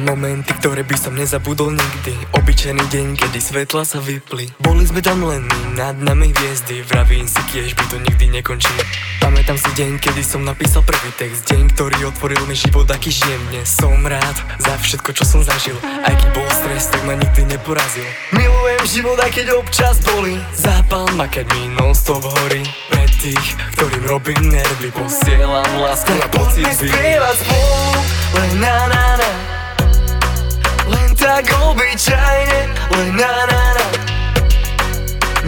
Momenty, 0.07 0.55
ktoré 0.63 0.87
by 0.87 0.95
som 0.95 1.19
nezabudol 1.19 1.75
nikdy. 1.75 2.15
Obyčajný 2.31 2.79
deň, 2.79 3.19
kedy 3.19 3.43
svetla 3.43 3.83
sa 3.83 3.99
vypli. 3.99 4.55
Boli 4.55 4.87
sme 4.87 5.03
tam 5.03 5.19
len 5.27 5.43
my, 5.43 5.75
nad 5.75 5.99
nami 5.99 6.31
hviezdy. 6.31 6.79
Vravím 6.87 7.27
si 7.27 7.35
tiež, 7.51 7.75
by 7.75 7.83
to 7.91 7.99
nikdy 7.99 8.31
nekončí. 8.39 8.71
Pamätám 9.19 9.59
si 9.59 9.67
deň, 9.75 9.99
kedy 9.99 10.23
som 10.23 10.47
napísal 10.47 10.87
prvý 10.87 11.11
text. 11.19 11.51
Deň, 11.51 11.75
ktorý 11.75 12.07
otvoril 12.07 12.39
mi 12.47 12.55
život, 12.55 12.87
aký 12.87 13.11
žijem. 13.11 13.51
Dnes 13.51 13.67
Som 13.67 14.07
rád 14.07 14.39
za 14.63 14.79
všetko, 14.79 15.11
čo 15.11 15.27
som 15.27 15.43
zažil. 15.43 15.75
Aj 15.83 16.15
keď 16.15 16.29
bol 16.31 16.47
stres, 16.55 16.87
tak 16.87 17.03
ma 17.03 17.11
nikdy 17.19 17.43
neporazil. 17.43 18.07
Milujem 18.31 18.83
život, 18.87 19.19
aj 19.19 19.31
keď 19.35 19.59
občas 19.59 19.99
boli. 20.07 20.39
Zápal 20.55 21.03
ma, 21.19 21.27
keď 21.27 21.51
mi 21.51 21.75
non-stop 21.75 22.23
horí. 22.23 22.63
Pre 22.87 23.03
tých, 23.19 23.59
ktorým 23.75 24.07
robím 24.07 24.55
nervy 24.55 24.87
Posielam 24.95 25.67
lásku 25.83 26.15
a 26.15 26.27
pocit 26.31 26.63
poďme 26.63 26.71
spievať 26.79 27.35
spolu 27.43 27.75
Len 28.39 28.51
na 28.63 28.77
na 28.87 29.05
na 29.19 29.56
tak 31.17 31.49
obyčajne, 31.65 32.61
len 32.93 33.11
na 33.17 33.33
na 33.49 33.63
na. 33.75 33.85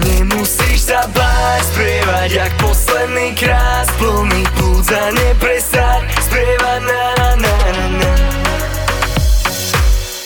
Nemusíš 0.04 0.90
sa 0.90 1.06
báť 1.12 1.62
spievať 1.74 2.30
jak 2.32 2.54
posledný 2.60 3.36
krát 3.36 3.88
Plný 4.00 4.44
plúc 4.58 4.88
a 4.92 5.12
neprestať 5.12 6.08
spievať 6.24 6.80
na 6.88 7.06
na 7.16 7.30
na 7.40 7.56
na 7.74 7.88
na. 8.00 8.12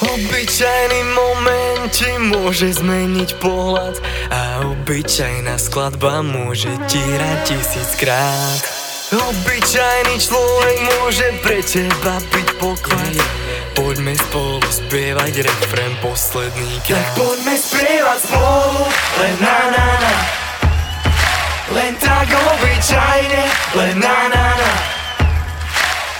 Obyčajný 0.03 1.01
moment 1.15 1.89
ti 1.89 2.09
môže 2.21 2.73
zmeniť 2.77 3.37
pohľad 3.41 3.97
A 4.29 4.65
obyčajná 4.65 5.57
skladba 5.57 6.21
môže 6.21 6.69
ti 6.85 7.01
hrať 7.01 7.39
tisíckrát. 7.49 8.61
Obyčajný 9.13 10.15
človek 10.17 10.77
môže 10.89 11.27
pre 11.45 11.61
teba 11.61 12.17
byť 12.33 12.47
poklad 12.57 13.17
Poďme 13.93 14.17
spolu 14.17 14.57
spievať 14.73 15.45
refrén 15.45 15.93
posledný 16.01 16.81
krát. 16.81 16.97
Tak 16.97 17.13
poďme 17.13 17.53
spievať 17.53 18.19
spolu, 18.25 18.89
len 19.21 19.35
na 19.37 19.59
na 19.69 19.87
na. 20.01 20.13
Len 21.77 21.93
tak 22.01 22.25
obyčajne, 22.25 23.43
len 23.77 23.93
na 24.01 24.19
na 24.33 24.45
na. 24.57 24.71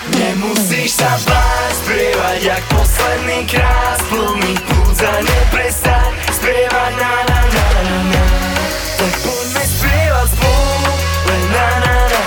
Nemusíš 0.06 1.02
sa 1.02 1.18
báť 1.26 1.74
spievať 1.82 2.38
jak 2.46 2.64
posledný 2.70 3.42
krát. 3.50 3.98
Plný 4.06 4.54
plúc 4.54 5.00
a 5.02 5.14
neprestať 5.26 6.14
spievať 6.30 6.94
na 6.94 7.14
na 7.26 7.40
na 7.42 7.66
na 7.74 7.98
na. 8.06 8.24
Tak 9.02 9.14
poďme 9.26 9.64
spievať 9.66 10.28
spolu, 10.30 10.90
len 11.26 11.44
na 11.50 11.70
na 11.82 11.96
na. 12.06 12.24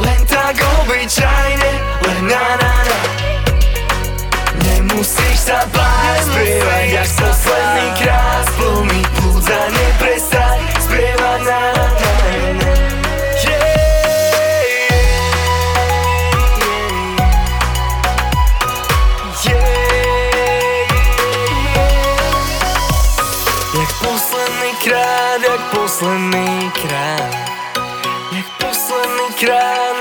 Len 0.00 0.20
tak 0.24 0.56
obyčajne, 0.80 1.70
len 2.08 2.20
na 2.24 2.40
na 2.56 2.72
na 2.72 2.81
Nemusíš 5.02 5.50
sa 5.50 5.58
báť 5.74 6.30
spievať 6.30 6.86
jak 6.94 7.10
posledný 7.18 7.86
krát 7.98 8.46
Plný 8.54 9.02
plúc 9.18 9.46
a 9.50 9.62
neprestať 9.66 10.58
spievať 10.78 11.40
na 11.42 11.62
Jak 23.74 25.62
posledný 25.74 26.70
krát, 26.78 27.34
jak 28.30 28.46
posledný 28.62 29.26
krát 29.34 29.91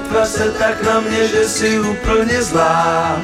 Netvař 0.00 0.28
se 0.28 0.50
tak 0.58 0.82
na 0.82 1.00
mě, 1.00 1.28
že 1.28 1.48
jsi 1.48 1.80
úplně 1.80 2.42
zlá. 2.42 3.20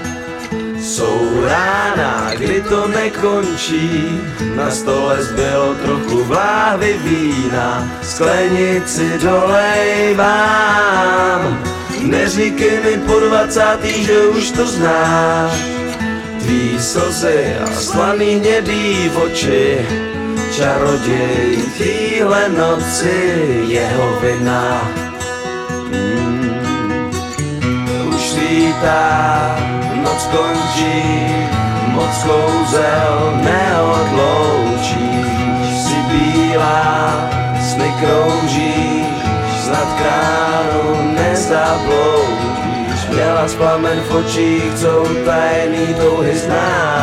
Jsou 0.80 1.44
rána, 1.44 2.30
kdy 2.38 2.60
to 2.68 2.88
nekončí. 2.88 4.20
Na 4.56 4.70
stole 4.70 5.22
zbylo 5.22 5.74
trochu 5.74 6.24
vláhy 6.24 6.96
vína. 7.04 7.88
Sklenici 8.02 9.18
dolejvám 9.22 10.36
Neříkej 12.00 12.80
mi 12.84 12.96
po 13.06 13.20
dvacátý, 13.20 14.04
že 14.04 14.26
už 14.26 14.50
to 14.50 14.66
znáš. 14.66 15.52
Tvý 16.40 16.78
slzy 16.80 17.56
a 17.64 17.66
slaný 17.66 18.34
hnědý 18.34 19.10
oči. 19.24 19.86
Čaroděj 20.56 21.58
týhle 21.78 22.48
noci 22.48 23.44
jeho 23.68 24.20
vina 24.20 25.05
svítá, 28.76 29.56
noc 30.04 30.26
končí, 30.26 31.24
moc 31.88 32.24
kouzel 32.24 33.32
neodloučíš. 33.40 35.26
Si 35.76 35.96
bílá, 36.10 37.30
sny 37.60 37.94
kroužíš, 38.00 39.06
snad 39.64 39.88
kránu 39.96 41.12
nezabloudíš. 41.12 43.06
Měla 43.08 43.46
plamen 43.56 44.00
v 44.08 44.14
očích, 44.14 44.74
co 44.76 45.04
tajný 45.24 45.94
touhy 45.94 46.38
zná. 46.38 46.96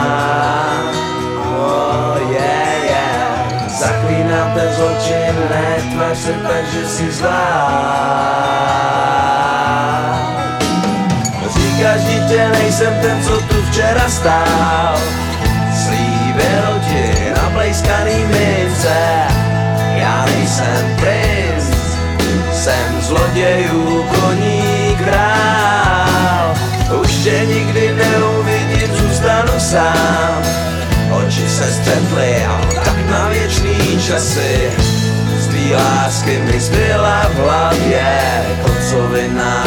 Yeah, 2.29 2.83
yeah. 2.83 3.69
Zaklínám 3.69 4.53
ten 4.53 4.73
zločin, 4.73 5.35
netvař 5.49 6.17
se 6.17 6.33
tak, 6.33 6.65
že 6.73 6.87
jsi 6.87 7.11
zlá. 7.11 8.13
Dítě, 11.83 12.49
nejsem 12.51 12.93
ten, 13.01 13.23
co 13.23 13.41
tu 13.41 13.65
včera 13.69 14.09
stál. 14.09 14.97
Slíbil 15.85 16.81
ti 16.87 17.33
naplejskaný 17.35 18.25
mince 18.25 18.97
Já 19.95 20.25
nejsem 20.25 20.97
princ, 20.99 21.65
jsem 22.53 23.01
zlodějů 23.01 24.03
koní 24.03 24.97
král 25.03 26.55
Už 27.01 27.11
tě 27.11 27.45
nikdy 27.45 27.93
neuvidím, 27.93 28.95
zůstanu 28.95 29.59
sám. 29.59 30.43
Oči 31.11 31.49
se 31.49 31.71
střetly 31.71 32.45
a 32.45 32.61
tak 32.85 33.09
na 33.09 33.27
věčný 33.27 33.99
časy. 34.07 34.71
Z 35.39 35.47
tvý 35.47 35.75
lásky 35.75 36.37
mi 36.37 36.59
zbyla 36.59 37.29
v 37.33 37.35
hlavě 37.35 38.21
kocovina 38.61 39.63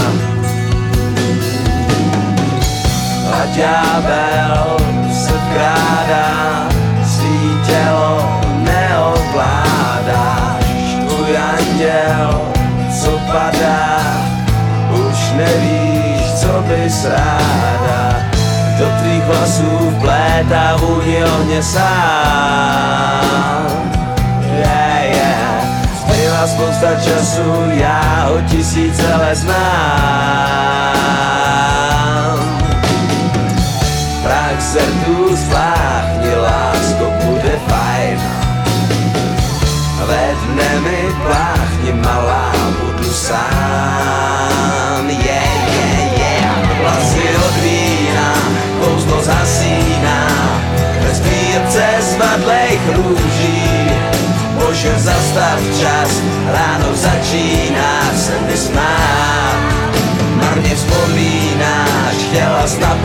ďábel 3.54 4.76
se 5.12 5.32
vkrádá, 5.32 6.68
svý 7.04 7.58
tělo 7.66 8.40
neovládáš. 8.56 10.64
Tvůj 11.08 11.38
anděl, 11.38 12.40
co 13.00 13.10
padá, 13.32 14.00
už 14.92 15.32
nevíš, 15.36 16.32
co 16.40 16.62
bys 16.68 17.04
ráda. 17.04 18.16
Do 18.78 18.86
tvých 19.00 19.24
vlasů 19.24 19.92
vplétá 19.98 20.76
vůni 20.76 21.24
ohně 21.24 21.62
sám. 21.62 21.86
Yeah, 24.56 25.04
yeah. 25.04 25.64
Zbývá 26.00 26.46
spousta 26.46 26.94
času, 27.04 27.70
já 27.70 28.26
ho 28.28 28.40
tisíce 28.48 29.16
let 29.16 29.36
znám. 29.36 31.45
Koncertu 34.66 35.36
spláchni, 35.36 36.34
lásko, 36.34 37.06
bude 37.24 37.54
fajn. 37.68 38.18
Ve 40.06 40.34
dne 40.42 40.80
mi 40.80 41.14
pláchni, 41.22 41.92
malá, 42.02 42.50
budu 42.80 43.12
sám. 43.12 45.06
Yeah, 45.06 45.70
yeah, 45.70 46.18
yeah. 46.18 46.80
Vlasy 46.82 47.28
od 47.46 47.56
vína, 47.62 48.34
kouzlo 48.80 49.22
zasíná, 49.22 50.26
ve 51.00 51.14
sbírce 51.14 51.86
zvadlejch 52.00 52.80
růží. 52.96 53.62
Bože, 54.58 54.94
zastav 54.98 55.60
čas, 55.80 56.10
ráno 56.52 56.94
začíná 56.94 58.02
se 58.16 58.34
mi 58.50 58.56
smát. 58.56 59.56
Marně 60.36 60.74
vzpomínáš, 60.74 62.14
chtěla 62.28 62.66
jsi 62.66 62.80
na 62.80 62.96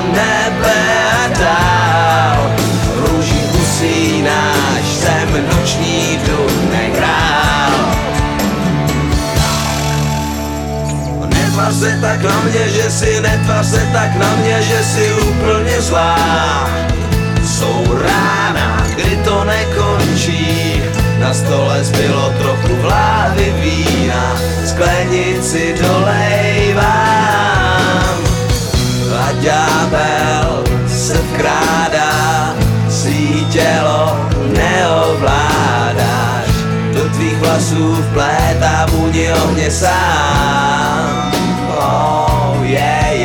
nebe 0.00 0.78
a 1.24 1.28
dál. 1.40 2.50
Růží 2.96 3.40
usínáš, 3.62 4.84
jsem 4.84 5.46
noční 5.56 6.18
duch 6.26 6.72
nehrál. 6.72 7.96
Netvář 11.26 11.74
se 11.74 11.98
tak 12.00 12.22
na 12.22 12.40
mě, 12.40 12.68
že 12.68 12.90
si, 12.90 13.20
netvář 13.20 13.66
se 13.66 13.88
tak 13.92 14.16
na 14.16 14.36
mě, 14.36 14.62
že 14.62 14.84
si 14.84 15.12
úplně 15.12 15.80
zlá. 15.80 16.70
Jsou 17.44 17.98
rána, 18.02 18.86
kdy 18.96 19.16
to 19.24 19.44
nekončí, 19.44 20.82
na 21.18 21.34
stole 21.34 21.84
zbylo 21.84 22.32
trochu 22.38 22.76
vláhy 22.76 23.54
vína, 23.60 24.36
sklenici 24.64 25.74
dolejvám. 25.82 27.25
Vlasů 37.56 37.94
vplétá 37.94 38.86
vůni 38.92 39.32
ohně 39.32 39.70
sám. 39.70 41.32
Oh, 41.78 42.62
yeah. 42.62 43.15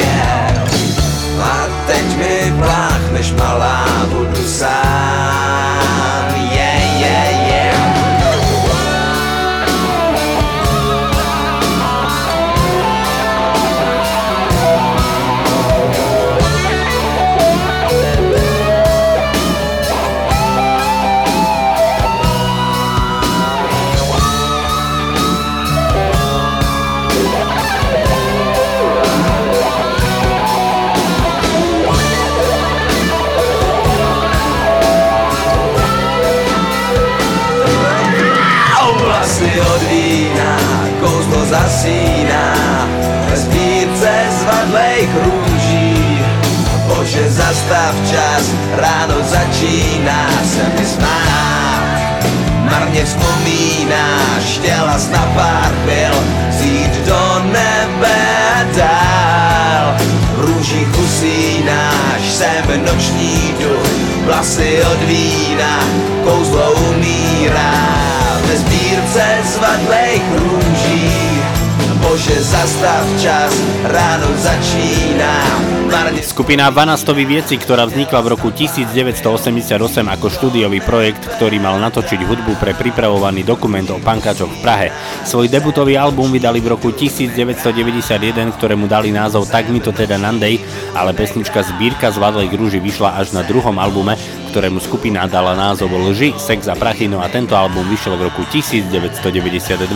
Skupina 76.52 76.68
Vanastovi 76.68 77.24
Vieci, 77.24 77.56
ktorá 77.56 77.88
vznikla 77.88 78.20
v 78.28 78.36
roku 78.36 78.52
1988 78.52 79.72
ako 80.04 80.28
štúdiový 80.28 80.84
projekt, 80.84 81.24
ktorý 81.40 81.64
mal 81.64 81.80
natočiť 81.80 82.20
hudbu 82.28 82.60
pre 82.60 82.76
pripravovaný 82.76 83.48
dokument 83.48 83.88
o 83.88 83.96
pankáčoch 84.04 84.52
v 84.52 84.60
Prahe. 84.60 84.92
Svoj 85.24 85.48
debutový 85.48 85.96
album 85.96 86.28
vydali 86.28 86.60
v 86.60 86.76
roku 86.76 86.92
1991, 86.92 88.52
ktorému 88.60 88.84
dali 88.92 89.16
názov 89.16 89.48
Tak 89.48 89.72
mi 89.72 89.80
to 89.80 89.96
teda 89.96 90.20
Nandej, 90.20 90.60
ale 90.92 91.16
pesnička 91.16 91.64
Zbírka 91.64 92.12
z 92.12 92.20
Vadlej 92.20 92.52
Grúži 92.52 92.84
vyšla 92.84 93.16
až 93.16 93.32
na 93.32 93.48
druhom 93.48 93.80
albume, 93.80 94.20
ktorému 94.52 94.84
skupina 94.84 95.32
dala 95.32 95.56
názov 95.56 95.96
Lži, 95.96 96.36
Sex 96.36 96.68
a 96.68 96.76
prachy, 96.76 97.08
no 97.08 97.24
a 97.24 97.32
tento 97.32 97.56
album 97.56 97.88
vyšiel 97.88 98.20
v 98.20 98.28
roku 98.28 98.44
1992. 98.52 99.88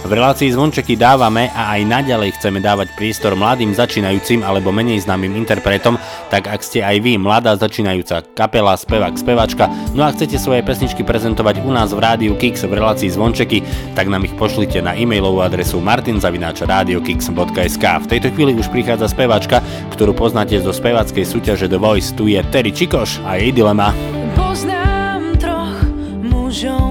V 0.00 0.18
relácii 0.18 0.50
Zvončeky 0.50 0.98
dávame 0.98 1.54
a 1.54 1.70
aj 1.76 1.86
naďalej 1.86 2.34
chceme 2.40 2.58
dávať 2.58 2.90
priestor 2.98 3.38
mladým 3.38 3.70
začínajúcim 3.76 4.42
alebo 4.42 4.74
menej 4.74 5.06
známym 5.06 5.38
interpretom, 5.38 5.94
tak 6.32 6.50
ak 6.50 6.66
ste 6.66 6.82
aj 6.82 6.98
vy 7.04 7.14
mladá 7.20 7.54
začínajúca 7.54 8.24
kapela, 8.34 8.74
spevák, 8.74 9.14
spevačka, 9.14 9.70
no 9.94 10.02
a 10.02 10.10
chcete 10.10 10.34
svoje 10.40 10.66
pesničky 10.66 11.06
prezentovať 11.06 11.62
u 11.62 11.70
nás 11.70 11.94
v 11.94 12.02
rádiu 12.02 12.34
Kix 12.34 12.66
v 12.66 12.74
relácii 12.80 13.12
Zvončeky, 13.12 13.62
tak 13.94 14.10
nám 14.10 14.26
ich 14.26 14.34
pošlite 14.34 14.82
na 14.82 14.98
e-mailovú 14.98 15.46
adresu 15.46 15.78
martinzavináčradiokix.sk. 15.84 17.84
V 17.84 18.10
tejto 18.10 18.34
chvíli 18.34 18.58
už 18.58 18.66
prichádza 18.72 19.14
spevačka, 19.14 19.62
ktorú 19.94 20.10
poznáte 20.16 20.58
zo 20.58 20.74
spevackej 20.74 21.22
súťaže 21.22 21.70
The 21.70 21.78
Voice, 21.78 22.10
tu 22.16 22.26
je 22.26 22.42
Terry 22.50 22.74
Čikoš 22.74 23.22
a 23.28 23.38
jej 23.38 23.54
dilema. 23.54 23.94
Poznám 24.34 25.38
troch 25.38 25.86
mužov, 26.24 26.89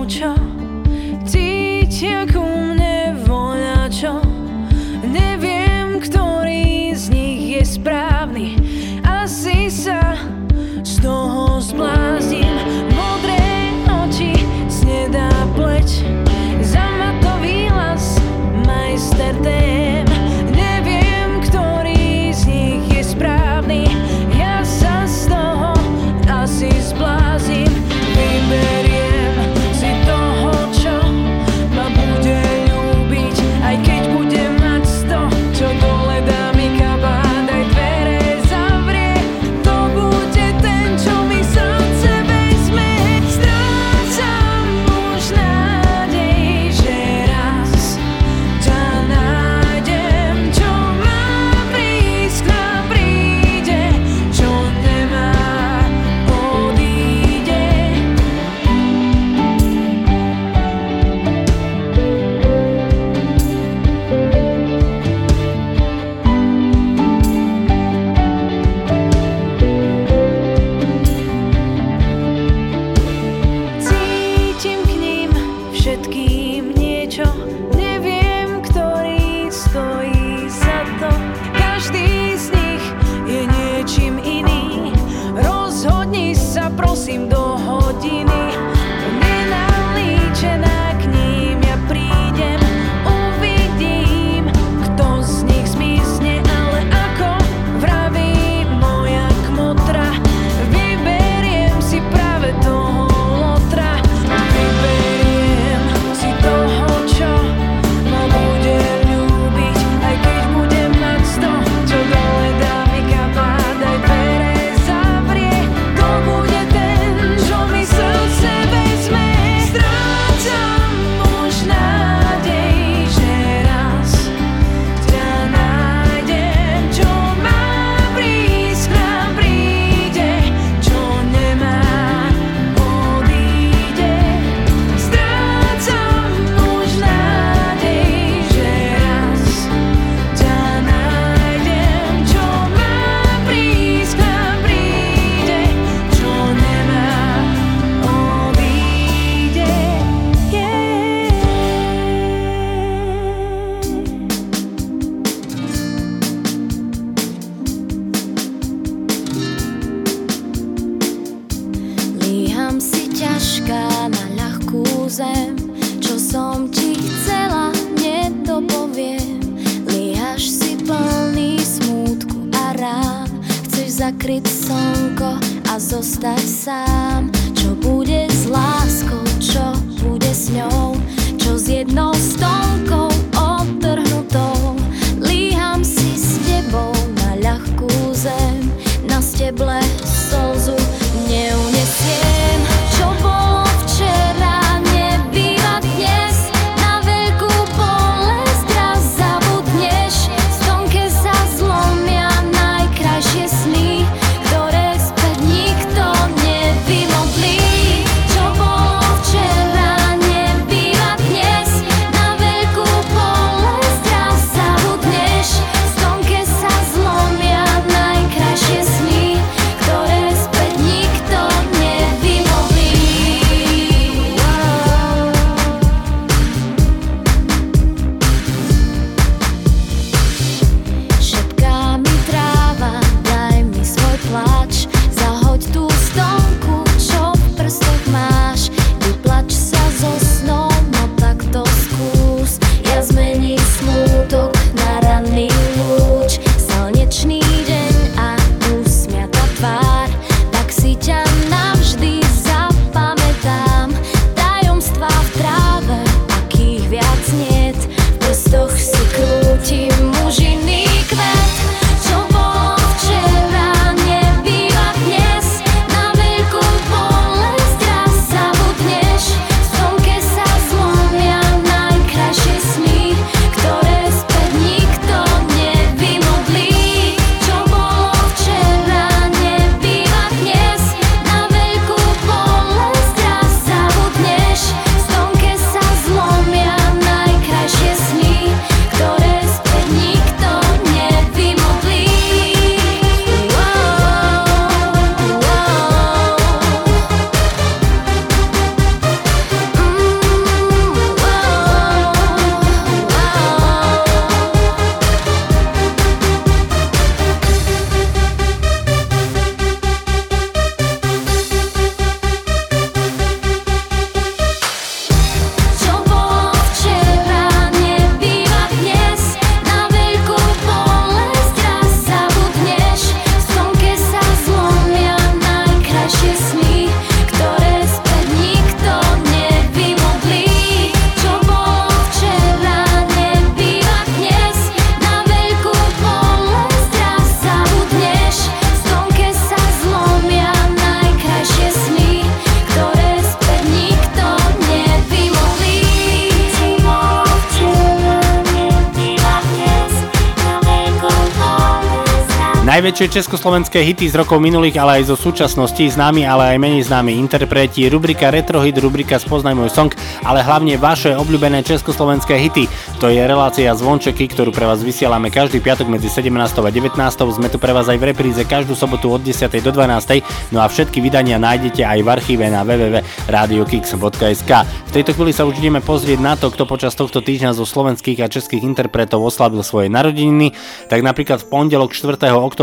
Najväčšie 352.80 353.11
československé 353.11 353.84
hity 353.84 354.07
z 354.07 354.23
rokov 354.23 354.39
minulých, 354.39 354.80
ale 354.80 355.03
aj 355.03 355.11
zo 355.11 355.19
súčasnosti, 355.19 355.84
známi, 355.84 356.23
ale 356.23 356.56
aj 356.56 356.64
menej 356.64 356.88
známi 356.88 357.11
interpreti, 357.11 357.84
rubrika 357.91 358.31
Retrohit, 358.31 358.80
rubrika 358.80 359.19
Spoznaj 359.19 359.51
môj 359.51 359.68
song, 359.68 359.91
ale 360.23 360.39
hlavne 360.39 360.80
vaše 360.80 361.11
obľúbené 361.11 361.60
československé 361.68 362.39
hity. 362.39 362.72
To 363.03 363.11
je 363.11 363.19
relácia 363.19 363.68
Zvončeky, 363.76 364.31
ktorú 364.31 364.56
pre 364.56 364.64
vás 364.64 364.80
vysielame 364.80 365.27
každý 365.27 365.60
piatok 365.60 365.91
medzi 365.91 366.07
17. 366.07 366.31
a 366.39 366.72
19. 366.72 366.95
Sme 367.35 367.51
tu 367.51 367.60
pre 367.60 367.76
vás 367.76 367.91
aj 367.91 367.99
v 367.99 368.15
repríze 368.15 368.39
každú 368.47 368.80
sobotu 368.80 369.11
od 369.11 369.27
10. 369.27 369.51
do 369.60 369.76
12. 369.76 370.56
No 370.56 370.64
a 370.64 370.72
všetky 370.72 371.03
vydania 371.03 371.35
nájdete 371.35 371.84
aj 371.84 371.99
v 371.99 372.07
archíve 372.07 372.47
na 372.47 372.64
www.radiokix.sk. 372.64 374.51
V 374.64 374.91
tejto 374.95 375.11
chvíli 375.19 375.35
sa 375.35 375.43
už 375.43 375.60
ideme 375.60 375.84
pozrieť 375.84 376.23
na 376.23 376.39
to, 376.39 376.47
kto 376.47 376.64
počas 376.64 376.95
tohto 376.95 377.19
týždňa 377.19 377.60
zo 377.60 377.68
slovenských 377.68 378.23
a 378.23 378.31
českých 378.31 378.64
interpretov 378.64 379.19
oslavil 379.19 379.68
svoje 379.68 379.91
narodeniny. 379.91 380.56
Tak 380.88 381.03
napríklad 381.03 381.43
v 381.43 381.51
pondelok 381.51 381.91
4. 381.91 382.15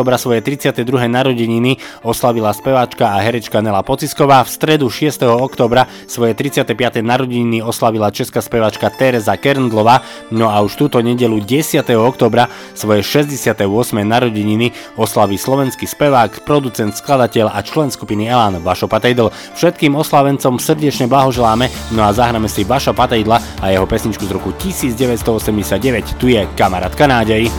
októbra 0.07 0.23
svoje 0.23 0.39
32. 0.39 0.87
narodeniny 1.11 1.83
oslavila 2.07 2.55
speváčka 2.55 3.11
a 3.11 3.19
herečka 3.19 3.59
Nela 3.59 3.83
Pocisková. 3.83 4.47
V 4.47 4.55
stredu 4.55 4.87
6. 4.87 5.27
októbra 5.27 5.91
svoje 6.07 6.31
35. 6.31 7.03
narodeniny 7.03 7.59
oslavila 7.59 8.15
česká 8.15 8.39
speváčka 8.39 8.87
Teresa 8.95 9.35
Kerndlova. 9.35 10.07
No 10.31 10.47
a 10.47 10.63
už 10.63 10.79
túto 10.79 11.03
nedelu 11.03 11.43
10. 11.43 11.83
októbra 11.99 12.47
svoje 12.79 13.03
68. 13.03 13.67
narodeniny 14.07 14.71
oslaví 14.95 15.35
slovenský 15.35 15.91
spevák, 15.91 16.47
producent, 16.47 16.95
skladateľ 16.95 17.51
a 17.51 17.59
člen 17.67 17.91
skupiny 17.91 18.31
Elan 18.31 18.63
Vašo 18.63 18.87
Patejdl. 18.87 19.35
Všetkým 19.59 19.99
oslavencom 19.99 20.63
srdečne 20.63 21.11
blahoželáme, 21.11 21.67
no 21.99 22.07
a 22.07 22.15
zahráme 22.15 22.47
si 22.47 22.63
Vaša 22.63 22.95
Patejdla 22.95 23.59
a 23.59 23.75
jeho 23.75 23.91
pesničku 23.91 24.23
z 24.23 24.31
roku 24.31 24.55
1989. 24.55 26.15
Tu 26.23 26.39
je 26.39 26.47
Kamarátka 26.55 27.11
nádej. 27.11 27.51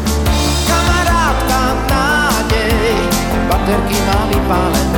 Má 4.48 4.97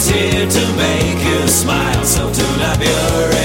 always 0.00 0.08
here 0.08 0.48
to 0.48 0.72
make 0.76 1.24
you 1.24 1.48
smile, 1.48 2.04
so 2.04 2.32
tune 2.32 2.62
up 2.62 2.78
your 2.80 3.39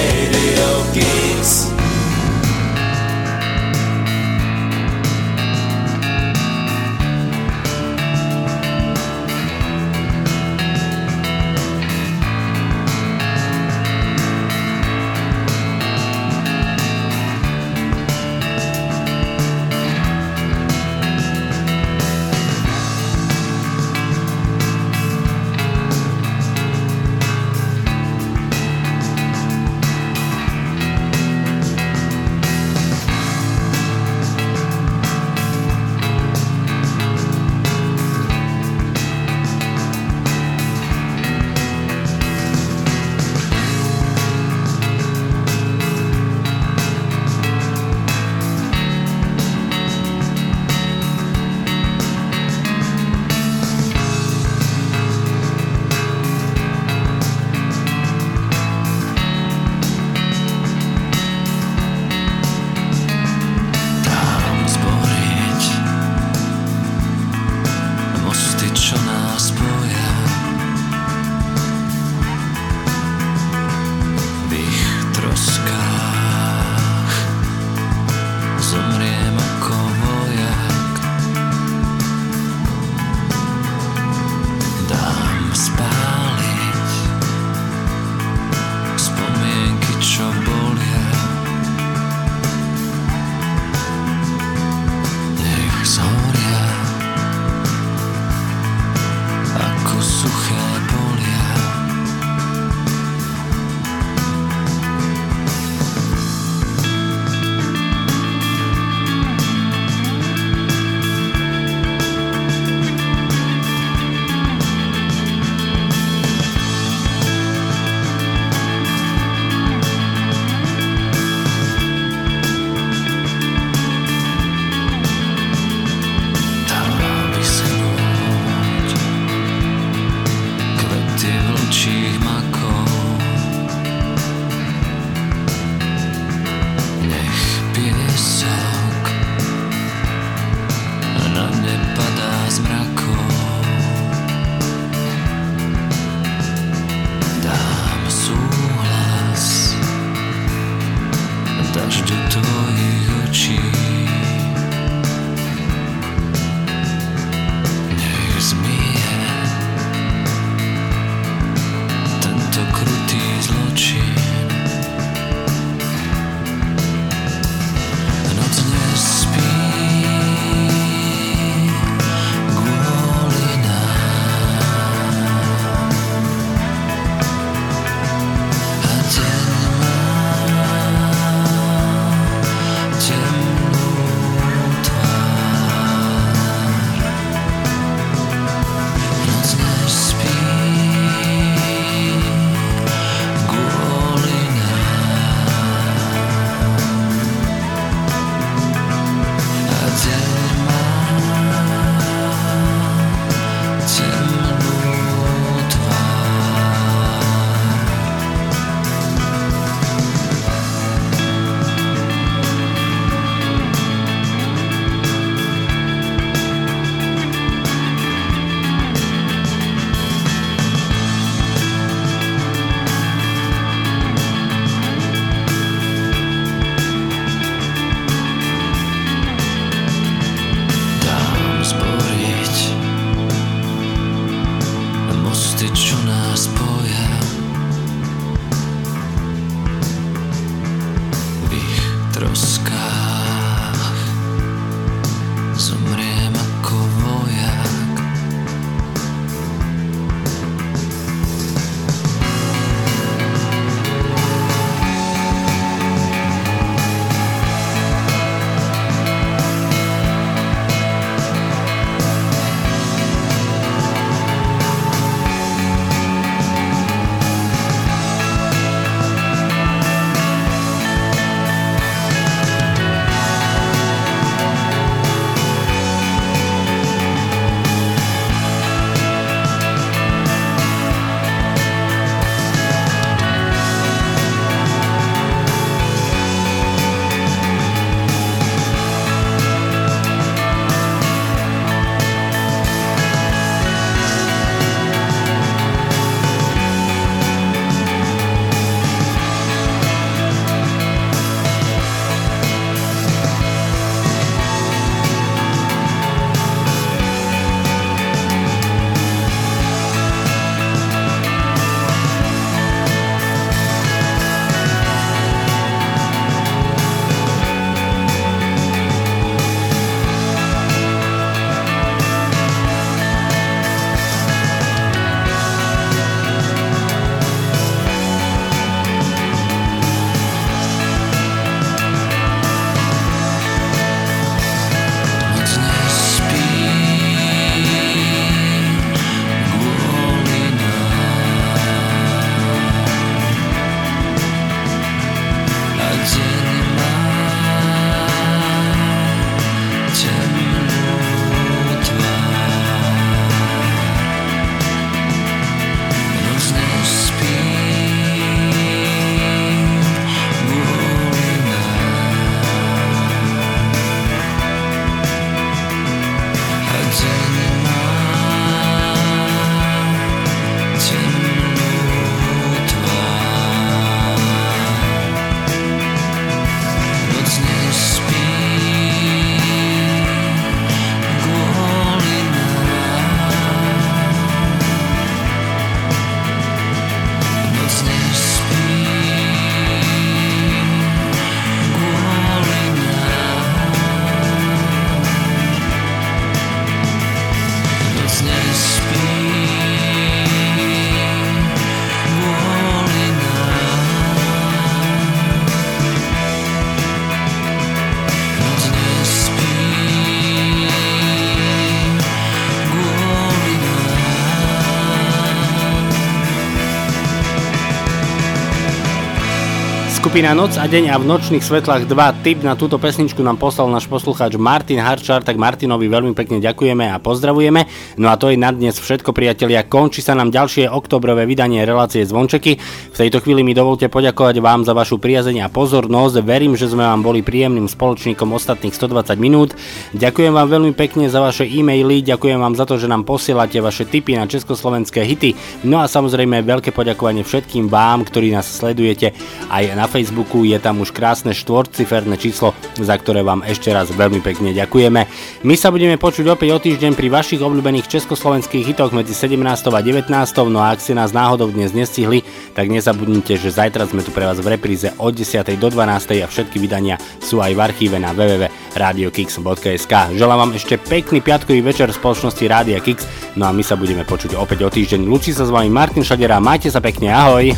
Skupina 420.15 420.31
Noc 420.31 420.55
a 420.55 420.63
deň 420.63 420.95
a 420.95 420.95
v 420.95 421.11
nočných 421.11 421.43
svetlách 421.43 421.91
2 421.91 422.23
tip 422.23 422.39
na 422.39 422.55
túto 422.55 422.79
pesničku 422.79 423.19
nám 423.19 423.35
poslal 423.35 423.67
náš 423.67 423.83
poslucháč 423.91 424.39
Martin 424.39 424.79
Harčar, 424.79 425.19
tak 425.27 425.35
Martinovi 425.35 425.91
veľmi 425.91 426.15
pekne 426.15 426.39
ďakujeme 426.39 426.87
a 426.87 427.03
pozdravujeme. 427.03 427.67
No 427.99 428.07
a 428.07 428.15
to 428.15 428.31
je 428.31 428.39
na 428.39 428.55
dnes 428.55 428.79
všetko 428.79 429.11
priatelia, 429.11 429.67
končí 429.67 429.99
sa 429.99 430.15
nám 430.15 430.31
ďalšie 430.31 430.71
oktobrové 430.71 431.27
vydanie 431.27 431.67
relácie 431.67 432.07
Zvončeky. 432.07 432.55
V 432.95 433.03
tejto 433.03 433.19
chvíli 433.19 433.43
mi 433.43 433.51
dovolte 433.51 433.91
poďakovať 433.91 434.39
vám 434.39 434.63
za 434.63 434.71
vašu 434.71 435.03
priazeň 435.03 435.43
a 435.43 435.51
pozornosť. 435.51 436.23
Verím, 436.23 436.55
že 436.55 436.71
sme 436.71 436.87
vám 436.87 437.03
boli 437.03 437.19
príjemným 437.19 437.67
spoločníkom 437.67 438.31
ostatných 438.31 438.71
120 438.71 439.19
minút. 439.19 439.51
Ďakujem 439.91 440.31
vám 440.31 440.47
veľmi 440.47 440.71
pekne 440.71 441.11
za 441.11 441.19
vaše 441.19 441.43
e-maily, 441.43 441.99
ďakujem 442.07 442.39
vám 442.39 442.55
za 442.55 442.63
to, 442.63 442.79
že 442.79 442.87
nám 442.87 443.03
posielate 443.03 443.59
vaše 443.59 443.83
tipy 443.83 444.15
na 444.15 444.31
československé 444.31 445.03
hity. 445.03 445.35
No 445.67 445.83
a 445.83 445.91
samozrejme 445.91 446.39
veľké 446.39 446.71
poďakovanie 446.71 447.27
všetkým 447.27 447.67
vám, 447.67 448.07
ktorí 448.07 448.31
nás 448.31 448.47
sledujete 448.47 449.11
aj 449.51 449.75
na 449.75 449.91
Facebooku 449.91 450.47
je 450.47 450.55
tam 450.55 450.79
už 450.79 450.95
krásne 450.95 451.35
štvorciferné 451.35 452.15
číslo, 452.15 452.55
za 452.79 452.95
ktoré 452.95 453.27
vám 453.27 453.43
ešte 453.43 453.75
raz 453.75 453.91
veľmi 453.91 454.23
pekne 454.23 454.55
ďakujeme. 454.55 455.01
My 455.43 455.55
sa 455.59 455.67
budeme 455.67 455.99
počuť 455.99 456.31
opäť 456.31 456.49
o 456.55 456.63
týždeň 456.63 456.95
pri 456.95 457.11
vašich 457.11 457.43
obľúbených 457.43 457.91
československých 457.91 458.71
hitoch 458.71 458.95
medzi 458.95 459.11
17. 459.11 459.35
a 459.67 459.81
19. 459.83 460.07
No 460.47 460.63
a 460.63 460.71
ak 460.71 460.79
ste 460.79 460.95
nás 460.95 461.11
náhodou 461.11 461.51
dnes 461.51 461.75
nestihli, 461.75 462.23
tak 462.55 462.71
nezabudnite, 462.85 463.41
že 463.41 463.49
zajtra 463.49 463.89
sme 463.89 464.05
tu 464.05 464.13
pre 464.13 464.29
vás 464.29 464.37
v 464.37 464.53
repríze 464.53 464.93
od 465.01 465.09
10. 465.09 465.41
do 465.57 465.73
12. 465.73 466.21
a 466.21 466.29
všetky 466.29 466.61
vydania 466.61 467.01
sú 467.17 467.41
aj 467.41 467.57
v 467.57 467.59
archíve 467.65 467.97
na 467.97 468.13
www.radiokix.sk. 468.13 469.93
Želám 470.13 470.37
vám 470.45 470.51
ešte 470.53 470.77
pekný 470.77 471.25
piatkový 471.25 471.65
večer 471.65 471.89
v 471.89 471.97
spoločnosti 471.97 472.45
Rádia 472.45 472.77
Kix, 472.77 473.09
no 473.41 473.49
a 473.49 473.51
my 473.57 473.65
sa 473.65 473.73
budeme 473.73 474.05
počuť 474.05 474.37
opäť 474.37 474.61
o 474.61 474.69
týždeň. 474.69 475.01
Lučí 475.01 475.33
sa 475.33 475.49
s 475.49 475.49
vami 475.49 475.73
Martin 475.73 476.05
Šadera, 476.05 476.37
majte 476.37 476.69
sa 476.69 476.77
pekne, 476.77 477.09
ahoj! 477.09 477.57